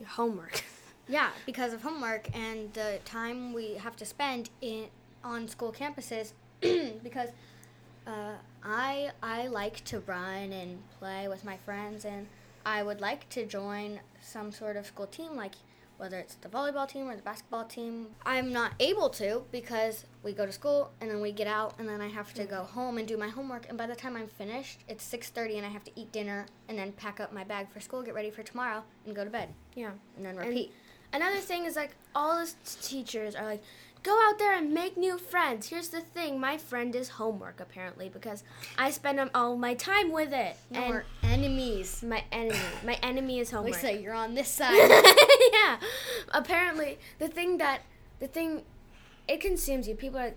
your 0.00 0.08
homework 0.08 0.64
yeah, 1.08 1.30
because 1.46 1.72
of 1.72 1.82
homework 1.82 2.28
and 2.34 2.72
the 2.74 2.98
time 3.04 3.52
we 3.52 3.74
have 3.74 3.94
to 3.96 4.04
spend 4.04 4.50
in 4.60 4.86
on 5.22 5.48
school 5.48 5.72
campuses 5.72 6.32
because 6.60 7.28
uh, 8.06 8.34
I 8.64 9.10
I 9.22 9.46
like 9.48 9.84
to 9.86 10.00
run 10.00 10.52
and 10.52 10.78
play 10.98 11.28
with 11.28 11.44
my 11.44 11.56
friends 11.58 12.04
and 12.04 12.26
I 12.66 12.82
would 12.82 13.00
like 13.00 13.28
to 13.30 13.44
join 13.46 14.00
some 14.20 14.52
sort 14.52 14.76
of 14.76 14.86
school 14.86 15.06
team 15.06 15.36
like 15.36 15.54
whether 15.96 16.18
it's 16.18 16.34
the 16.34 16.48
volleyball 16.48 16.88
team 16.88 17.08
or 17.08 17.14
the 17.14 17.22
basketball 17.22 17.64
team. 17.64 18.08
I'm 18.26 18.52
not 18.52 18.72
able 18.80 19.08
to 19.10 19.44
because 19.52 20.04
we 20.24 20.32
go 20.32 20.44
to 20.44 20.50
school 20.50 20.90
and 21.00 21.08
then 21.08 21.20
we 21.20 21.30
get 21.30 21.46
out 21.46 21.74
and 21.78 21.88
then 21.88 22.00
I 22.00 22.08
have 22.08 22.34
to 22.34 22.44
go 22.46 22.64
home 22.64 22.98
and 22.98 23.06
do 23.06 23.16
my 23.16 23.28
homework 23.28 23.68
and 23.68 23.78
by 23.78 23.86
the 23.86 23.94
time 23.94 24.16
I'm 24.16 24.26
finished 24.26 24.80
it's 24.88 25.04
6:30 25.04 25.58
and 25.58 25.66
I 25.66 25.68
have 25.68 25.84
to 25.84 25.92
eat 25.94 26.10
dinner 26.10 26.46
and 26.68 26.76
then 26.78 26.92
pack 26.92 27.20
up 27.20 27.32
my 27.32 27.44
bag 27.44 27.68
for 27.72 27.80
school, 27.80 28.02
get 28.02 28.14
ready 28.14 28.30
for 28.30 28.42
tomorrow 28.42 28.82
and 29.06 29.14
go 29.14 29.24
to 29.24 29.30
bed 29.30 29.50
yeah 29.74 29.92
and 30.16 30.26
then 30.26 30.36
And- 30.38 30.48
repeat. 30.48 30.72
Another 31.12 31.38
thing 31.38 31.64
is 31.64 31.76
like 31.76 31.94
all 32.12 32.40
the 32.44 32.50
teachers 32.82 33.36
are 33.36 33.44
like, 33.46 33.62
go 34.04 34.20
out 34.28 34.38
there 34.38 34.56
and 34.56 34.72
make 34.72 34.96
new 34.96 35.18
friends. 35.18 35.68
Here's 35.68 35.88
the 35.88 36.00
thing, 36.00 36.38
my 36.38 36.56
friend 36.56 36.94
is 36.94 37.08
homework 37.08 37.58
apparently 37.58 38.08
because 38.08 38.44
I 38.78 38.90
spend 38.90 39.18
um, 39.18 39.30
all 39.34 39.56
my 39.56 39.74
time 39.74 40.12
with 40.12 40.32
it. 40.32 40.56
No, 40.70 40.80
and 40.80 40.90
we're 40.90 41.04
enemies. 41.24 42.04
my 42.06 42.22
enemy, 42.30 42.58
my 42.84 42.94
enemy 43.02 43.40
is 43.40 43.50
homework. 43.50 43.82
Lisa, 43.82 44.00
you're 44.00 44.14
on 44.14 44.34
this 44.34 44.48
side. 44.60 44.76
yeah. 45.52 45.78
Apparently, 46.32 46.98
the 47.18 47.28
thing 47.28 47.58
that 47.58 47.80
the 48.20 48.28
thing 48.28 48.62
it 49.26 49.40
consumes 49.40 49.88
you. 49.88 49.94
People 49.94 50.20
are 50.20 50.34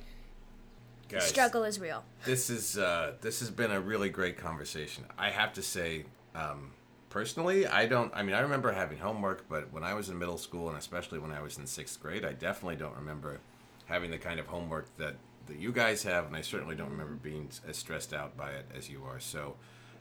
Guys, 1.10 1.24
struggle 1.28 1.64
is 1.64 1.80
real. 1.80 2.04
This 2.26 2.50
is 2.50 2.78
uh, 2.78 3.14
this 3.22 3.40
has 3.42 3.50
been 3.50 3.72
a 3.72 3.80
really 3.82 4.10
great 4.10 4.38
conversation. 4.38 5.04
I 5.18 5.30
have 5.30 5.54
to 5.54 5.62
say, 5.62 6.06
um, 6.36 6.72
personally, 7.10 7.68
I 7.68 7.86
don't. 7.86 8.12
I 8.16 8.24
mean, 8.24 8.36
I 8.36 8.40
remember 8.40 8.72
having 8.72 8.98
homework, 8.98 9.48
but 9.50 9.72
when 9.74 9.84
I 9.84 9.94
was 9.94 10.10
in 10.10 10.18
middle 10.18 10.38
school, 10.38 10.70
and 10.70 10.78
especially 10.78 11.20
when 11.20 11.32
I 11.32 11.42
was 11.42 11.58
in 11.58 11.68
sixth 11.68 12.02
grade, 12.02 12.24
I 12.26 12.34
definitely 12.34 12.78
don't 12.78 12.96
remember 12.96 13.40
having 13.88 14.12
the 14.12 14.18
kind 14.18 14.40
of 14.40 14.48
homework 14.48 14.86
that 14.98 15.16
that 15.48 15.58
you 15.58 15.72
guys 15.72 16.04
have, 16.04 16.26
and 16.26 16.36
I 16.36 16.42
certainly 16.42 16.76
don't 16.76 16.92
remember 16.92 17.14
being 17.16 17.50
as 17.68 17.78
stressed 17.78 18.14
out 18.14 18.36
by 18.36 18.52
it 18.52 18.66
as 18.76 18.90
you 18.90 19.04
are. 19.06 19.20
So, 19.20 19.56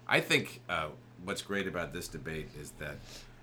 I 0.08 0.20
think 0.20 0.60
uh, 0.68 0.88
what's 1.24 1.42
great 1.42 1.68
about 1.68 1.92
this 1.92 2.08
debate 2.08 2.48
is 2.60 2.72
that 2.78 2.96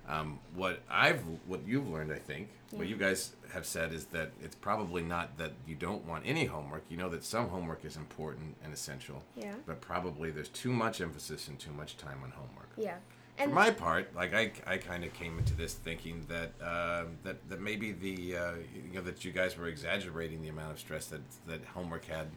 um, 0.08 0.38
what 0.54 0.80
I've 0.90 1.22
what 1.46 1.66
you've 1.66 1.88
learned, 1.88 2.12
I 2.12 2.18
think, 2.18 2.50
what 2.72 2.86
you 2.88 2.96
guys 2.96 3.32
have 3.52 3.64
said 3.64 3.92
is 3.92 4.06
that 4.06 4.32
it's 4.42 4.54
probably 4.54 5.02
not 5.02 5.38
that 5.38 5.52
you 5.66 5.74
don't 5.74 6.04
want 6.06 6.24
any 6.26 6.44
homework. 6.44 6.84
You 6.90 6.96
know 6.98 7.08
that 7.08 7.24
some 7.24 7.48
homework 7.48 7.84
is 7.84 7.96
important 7.96 8.56
and 8.62 8.72
essential. 8.72 9.22
Yeah. 9.36 9.54
But 9.64 9.80
probably 9.80 10.30
there's 10.30 10.50
too 10.50 10.72
much 10.72 11.00
emphasis 11.00 11.48
and 11.48 11.58
too 11.58 11.72
much 11.72 11.96
time 11.96 12.20
on 12.22 12.30
homework. 12.32 12.70
Yeah. 12.76 12.96
For 13.38 13.48
my 13.48 13.70
part, 13.70 14.14
like 14.14 14.32
I, 14.34 14.52
I 14.66 14.76
kind 14.78 15.04
of 15.04 15.12
came 15.14 15.38
into 15.38 15.54
this 15.54 15.74
thinking 15.74 16.24
that 16.28 16.52
um 16.62 17.18
that 17.24 17.48
that 17.48 17.60
maybe 17.60 17.92
the 17.92 18.36
uh, 18.36 18.52
you 18.74 18.94
know 18.94 19.00
that 19.02 19.24
you 19.24 19.32
guys 19.32 19.56
were 19.58 19.66
exaggerating 19.66 20.40
the 20.42 20.48
amount 20.48 20.72
of 20.72 20.78
stress 20.78 21.06
that 21.06 21.20
that 21.46 21.64
homework 21.74 22.04
had 22.06 22.28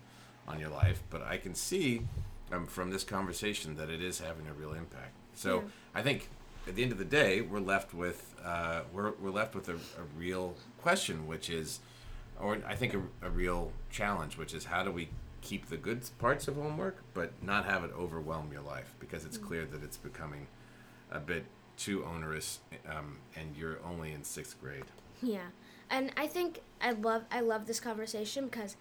on 0.48 0.60
your 0.60 0.70
life, 0.70 1.04
but 1.10 1.22
I 1.22 1.38
can 1.38 1.54
see 1.56 2.02
um, 2.52 2.66
from 2.66 2.90
this 2.90 3.04
conversation 3.04 3.76
that 3.76 3.90
it 3.90 4.02
is 4.02 4.20
having 4.20 4.48
a 4.48 4.54
real 4.54 4.74
impact. 4.74 5.12
So 5.36 5.56
Yeah. 5.58 5.62
I 5.96 6.02
think 6.02 6.30
at 6.68 6.76
the 6.76 6.84
end 6.84 6.92
of 6.94 6.98
the 6.98 7.06
day, 7.06 7.42
we're 7.42 7.60
left 7.60 7.94
with 7.94 8.34
uh, 8.44 8.82
we're 8.92 9.12
we're 9.22 9.30
left 9.32 9.54
with 9.56 9.70
a, 9.70 9.76
a 9.76 10.04
real 10.18 10.56
question, 10.82 11.28
which 11.28 11.50
is, 11.50 11.80
or 12.40 12.58
I 12.68 12.76
think 12.76 12.94
a, 12.96 13.02
a 13.22 13.30
real 13.30 13.72
challenge, 13.92 14.38
which 14.38 14.54
is 14.54 14.66
how 14.66 14.84
do 14.84 14.92
we 14.92 15.10
keep 15.42 15.68
the 15.70 15.78
good 15.78 16.02
parts 16.18 16.48
of 16.48 16.56
homework, 16.56 16.98
but 17.14 17.32
not 17.42 17.66
have 17.66 17.84
it 17.84 17.92
overwhelm 17.98 18.52
your 18.52 18.64
life 18.64 18.96
because 19.00 19.26
it's 19.26 19.38
clear 19.38 19.66
that 19.66 19.84
it's 19.84 19.98
becoming 19.98 20.48
a 21.12 21.20
bit 21.20 21.46
too 21.78 22.04
onerous, 22.06 22.60
um, 22.90 23.18
and 23.36 23.56
you're 23.56 23.80
only 23.86 24.12
in 24.12 24.24
sixth 24.24 24.60
grade. 24.60 24.86
Yeah, 25.22 25.48
and 25.90 26.12
I 26.18 26.28
think 26.28 26.62
I 26.82 26.92
love 26.92 27.24
I 27.32 27.40
love 27.40 27.68
this 27.68 27.80
conversation 27.80 28.46
because 28.46 28.76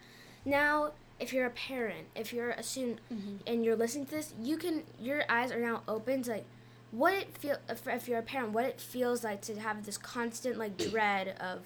now 0.44 0.92
if 1.18 1.32
you're 1.32 1.46
a 1.46 1.50
parent, 1.50 2.06
if 2.14 2.32
you're 2.32 2.50
a 2.50 2.62
student, 2.62 2.98
and 3.46 3.64
you're 3.64 3.76
listening 3.76 4.06
to 4.06 4.12
this, 4.12 4.34
you 4.40 4.56
can 4.56 4.82
your 5.00 5.24
eyes 5.28 5.52
are 5.52 5.60
now 5.60 5.82
open 5.88 6.22
to 6.22 6.32
like 6.32 6.44
what 6.90 7.14
it 7.14 7.36
feel 7.36 7.56
if, 7.68 7.86
if 7.86 8.08
you're 8.08 8.18
a 8.18 8.22
parent, 8.22 8.52
what 8.52 8.64
it 8.64 8.80
feels 8.80 9.24
like 9.24 9.40
to 9.42 9.58
have 9.60 9.84
this 9.84 9.98
constant 9.98 10.56
like 10.58 10.76
dread 10.76 11.36
of 11.40 11.60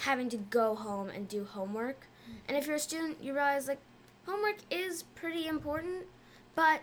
having 0.00 0.28
to 0.28 0.36
go 0.36 0.74
home 0.74 1.08
and 1.08 1.28
do 1.28 1.44
homework, 1.44 2.06
and 2.48 2.56
if 2.56 2.66
you're 2.66 2.76
a 2.76 2.80
student, 2.80 3.16
you 3.22 3.32
realize 3.32 3.68
like 3.68 3.80
homework 4.26 4.56
is 4.70 5.02
pretty 5.02 5.46
important, 5.46 6.06
but 6.54 6.80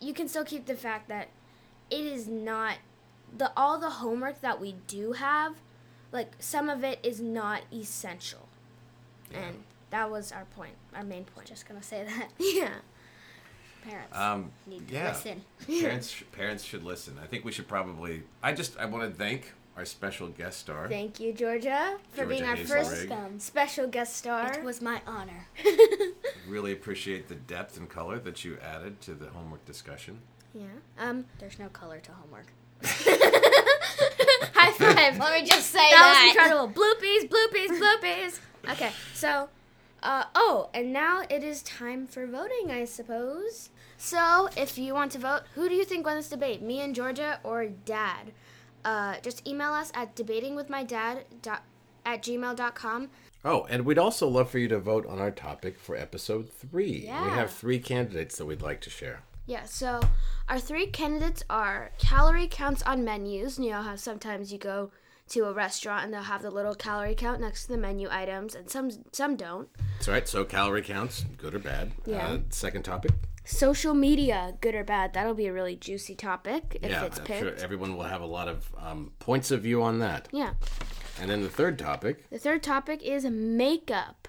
you 0.00 0.14
can 0.14 0.28
still 0.28 0.44
keep 0.44 0.66
the 0.66 0.74
fact 0.74 1.08
that 1.08 1.28
it 1.90 2.04
is 2.04 2.26
not 2.28 2.76
the 3.36 3.50
all 3.56 3.78
the 3.78 3.90
homework 3.90 4.40
that 4.40 4.60
we 4.60 4.74
do 4.86 5.12
have 5.12 5.54
like 6.12 6.32
some 6.38 6.68
of 6.68 6.82
it 6.84 6.98
is 7.02 7.20
not 7.20 7.62
essential 7.72 8.48
and 9.34 9.62
that 9.90 10.10
was 10.10 10.32
our 10.32 10.44
point 10.56 10.72
our 10.94 11.02
main 11.04 11.24
point 11.24 11.46
Just 11.46 11.68
gonna 11.68 11.82
say 11.82 12.04
that 12.04 12.28
yeah 12.38 12.70
parents 13.84 14.16
Um, 14.16 14.50
need 14.66 14.88
to 14.88 14.94
yeah. 14.94 15.08
listen. 15.10 15.42
Parents, 15.80 16.22
parents 16.32 16.64
should 16.64 16.82
listen. 16.82 17.16
I 17.22 17.26
think 17.26 17.44
we 17.44 17.52
should 17.52 17.68
probably. 17.68 18.22
I 18.42 18.52
just 18.52 18.76
I 18.78 18.86
want 18.86 19.10
to 19.10 19.16
thank 19.16 19.52
our 19.76 19.84
special 19.84 20.26
guest 20.28 20.58
star. 20.58 20.88
thank 20.88 21.20
you 21.20 21.32
georgia 21.32 21.96
for 22.12 22.26
being 22.26 22.42
our 22.44 22.56
Hazel 22.56 22.76
first 22.76 23.08
Rigg. 23.08 23.12
Special 23.40 23.86
guest 23.86 24.16
star 24.16 24.52
It 24.54 24.64
was 24.64 24.80
my 24.82 25.00
honor. 25.06 25.46
Really 26.48 26.72
appreciate 26.72 27.28
the 27.28 27.34
depth 27.34 27.76
and 27.76 27.88
color 27.90 28.18
that 28.20 28.42
you 28.44 28.56
added 28.64 29.00
to 29.02 29.12
the 29.14 29.28
homework 29.28 29.64
discussion. 29.66 30.18
Yeah. 30.54 30.66
Um 30.98 31.26
There's 31.38 31.58
no 31.58 31.68
color 31.68 31.98
to 32.00 32.12
homework. 32.12 32.46
high 34.54 34.72
five. 34.72 35.18
Let 35.18 35.40
me 35.42 35.48
just 35.48 35.70
say 35.70 35.78
that 35.78 35.90
That. 35.90 36.22
was 36.24 36.36
incredible. 36.36 36.68
Bloopies 36.74 37.28
bloopies 37.28 37.78
bloopies. 37.80 38.40
Okay 38.72 38.92
so 39.14 39.48
uh, 40.02 40.24
oh 40.34 40.70
and 40.74 40.92
now 40.92 41.22
it 41.28 41.42
is 41.42 41.62
time 41.62 42.06
for 42.06 42.26
voting 42.26 42.70
i 42.70 42.84
suppose. 42.84 43.70
So 43.96 44.48
if 44.56 44.78
you 44.78 44.94
want 44.94 45.10
to 45.12 45.18
vote 45.18 45.42
who 45.54 45.68
do 45.68 45.74
you 45.74 45.84
think 45.84 46.06
won 46.06 46.16
this 46.16 46.28
debate? 46.28 46.62
Me 46.62 46.80
and 46.80 46.94
georgia 46.94 47.40
or 47.42 47.66
dad? 47.66 48.32
Uh, 48.84 49.16
just 49.22 49.46
email 49.46 49.72
us 49.72 49.90
at 49.94 50.14
debatingwithmydad 50.14 51.22
dot- 51.42 51.64
at 52.06 52.22
gmail.com 52.22 53.10
Oh, 53.44 53.66
and 53.70 53.84
we'd 53.84 53.98
also 53.98 54.26
love 54.28 54.50
for 54.50 54.58
you 54.58 54.68
to 54.68 54.78
vote 54.80 55.06
on 55.06 55.18
our 55.20 55.30
topic 55.30 55.78
for 55.78 55.96
episode 55.96 56.50
three. 56.52 57.04
Yeah. 57.06 57.24
We 57.24 57.30
have 57.30 57.52
three 57.52 57.78
candidates 57.78 58.36
that 58.38 58.46
we'd 58.46 58.62
like 58.62 58.80
to 58.82 58.90
share. 58.90 59.20
Yeah, 59.48 59.64
so 59.64 60.00
our 60.48 60.60
three 60.60 60.86
candidates 60.86 61.42
are 61.48 61.90
calorie 61.98 62.46
counts 62.48 62.82
on 62.82 63.02
menus. 63.02 63.58
You 63.58 63.70
know 63.70 63.82
how 63.82 63.96
sometimes 63.96 64.52
you 64.52 64.58
go 64.58 64.90
to 65.30 65.44
a 65.46 65.52
restaurant 65.54 66.04
and 66.04 66.12
they'll 66.12 66.22
have 66.22 66.42
the 66.42 66.50
little 66.50 66.74
calorie 66.74 67.14
count 67.14 67.40
next 67.40 67.62
to 67.64 67.68
the 67.72 67.78
menu 67.78 68.08
items, 68.10 68.54
and 68.54 68.68
some 68.70 68.90
some 69.10 69.36
don't. 69.36 69.68
That's 69.94 70.08
right. 70.08 70.28
So 70.28 70.44
calorie 70.44 70.82
counts, 70.82 71.24
good 71.38 71.54
or 71.54 71.58
bad. 71.58 71.92
Yeah. 72.04 72.28
Uh, 72.28 72.38
second 72.50 72.82
topic. 72.82 73.12
Social 73.44 73.94
media, 73.94 74.54
good 74.60 74.74
or 74.74 74.84
bad? 74.84 75.14
That'll 75.14 75.32
be 75.32 75.46
a 75.46 75.52
really 75.54 75.74
juicy 75.76 76.14
topic 76.14 76.76
if 76.82 76.90
yeah, 76.90 77.04
it's 77.04 77.18
I'm 77.18 77.24
picked. 77.24 77.40
sure 77.40 77.54
everyone 77.54 77.96
will 77.96 78.04
have 78.04 78.20
a 78.20 78.26
lot 78.26 78.46
of 78.48 78.70
um, 78.78 79.12
points 79.18 79.50
of 79.50 79.62
view 79.62 79.82
on 79.82 80.00
that. 80.00 80.28
Yeah. 80.30 80.52
And 81.18 81.30
then 81.30 81.40
the 81.40 81.48
third 81.48 81.78
topic, 81.78 82.28
The 82.30 82.38
third 82.38 82.62
topic 82.62 83.02
is 83.02 83.24
makeup. 83.24 84.28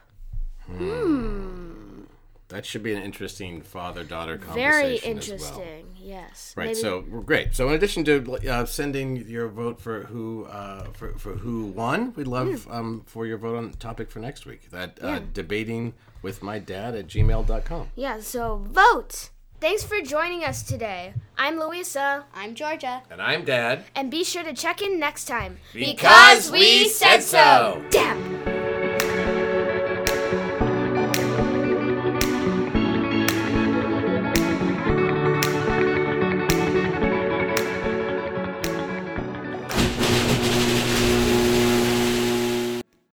That 2.49 2.65
should 2.65 2.83
be 2.83 2.93
an 2.93 3.01
interesting 3.01 3.61
father-daughter 3.61 4.37
conversation 4.37 4.71
Very 4.71 4.95
as 4.97 5.01
well. 5.03 5.11
interesting. 5.11 5.85
Yes. 5.97 6.53
Right. 6.57 6.65
Maybe- 6.67 6.75
So 6.79 7.05
we're 7.09 7.21
great. 7.21 7.55
So 7.55 7.67
in 7.69 7.75
addition 7.75 8.03
to 8.05 8.37
uh, 8.49 8.65
sending 8.65 9.17
your 9.27 9.47
vote 9.47 9.79
for 9.79 10.01
who 10.05 10.45
uh, 10.45 10.85
for, 10.93 11.13
for 11.17 11.33
who 11.33 11.67
won, 11.67 12.13
we'd 12.15 12.27
love 12.27 12.67
um, 12.69 13.03
for 13.05 13.25
your 13.25 13.37
vote 13.37 13.55
on 13.57 13.71
the 13.71 13.77
topic 13.77 14.09
for 14.11 14.19
next 14.19 14.45
week. 14.45 14.69
That 14.71 14.99
uh, 15.01 15.19
debating 15.33 15.93
with 16.21 16.43
my 16.43 16.59
dad 16.59 16.95
at 16.95 17.07
gmail.com. 17.07 17.89
Yeah, 17.95 18.19
so 18.19 18.65
vote! 18.69 19.29
Thanks 19.61 19.83
for 19.83 19.99
joining 20.01 20.43
us 20.45 20.63
today. 20.63 21.13
I'm 21.37 21.59
Louisa, 21.59 22.25
I'm 22.33 22.55
Georgia. 22.55 23.03
And 23.11 23.21
I'm 23.21 23.43
dad. 23.43 23.83
and 23.93 24.09
be 24.09 24.23
sure 24.23 24.43
to 24.43 24.53
check 24.53 24.81
in 24.81 24.99
next 24.99 25.25
time. 25.25 25.57
Because 25.73 26.49
we 26.49 26.87
said 26.87 27.19
so. 27.21 27.83
Damn! 27.89 28.58